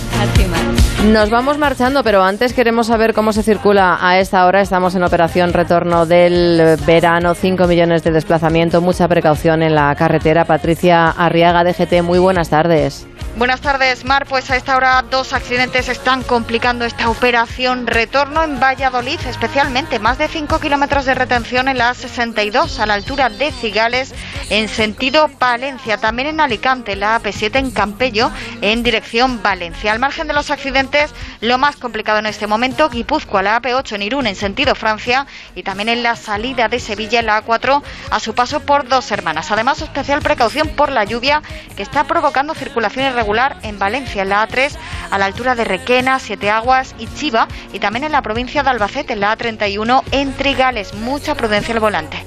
[1.06, 4.60] Nos vamos marchando, pero antes queremos saber cómo se circula a esta hora.
[4.60, 10.44] Estamos en operación retorno del verano, 5 millones de desplazamiento, mucha precaución en la carretera.
[10.44, 13.04] Patricia Arriaga, DGT, muy buenas tardes.
[13.36, 14.26] Buenas tardes, Mar.
[14.26, 20.18] Pues a esta hora dos accidentes están complicando esta operación retorno en Valladolid, especialmente más
[20.18, 24.14] de 5 kilómetros de retención en la A62 a la altura de Cigales
[24.50, 25.96] en sentido Valencia.
[25.96, 29.92] También en Alicante, la AP7 en Campello en dirección Valencia.
[29.92, 34.02] Al margen de los accidentes, lo más complicado en este momento, Guipúzcoa, la AP8 en
[34.02, 38.34] Irún en sentido Francia y también en la salida de Sevilla, la A4 a su
[38.34, 39.50] paso por dos hermanas.
[39.52, 41.42] Además, especial precaución por la lluvia
[41.76, 44.72] que está provocando circulación irregular en Valencia, en la A3
[45.10, 48.70] a la altura de Requena, Siete Aguas y Chiva y también en la provincia de
[48.70, 50.94] Albacete, en la A31 en Trigales.
[50.94, 52.24] Mucha prudencia al volante.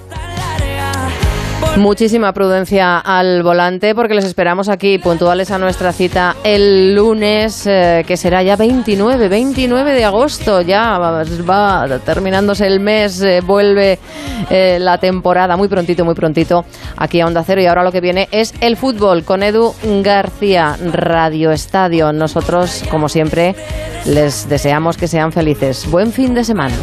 [1.78, 8.04] Muchísima prudencia al volante porque les esperamos aquí puntuales a nuestra cita el lunes, eh,
[8.08, 10.62] que será ya 29, 29 de agosto.
[10.62, 13.98] Ya va, terminándose el mes, eh, vuelve
[14.52, 16.64] eh, la temporada muy prontito, muy prontito
[16.96, 17.60] aquí a Onda Cero.
[17.60, 22.14] Y ahora lo que viene es el fútbol con Edu García, Radio Estadio.
[22.14, 23.56] Nosotros, como siempre,
[24.06, 25.90] les deseamos que sean felices.
[25.90, 26.76] Buen fin de semana.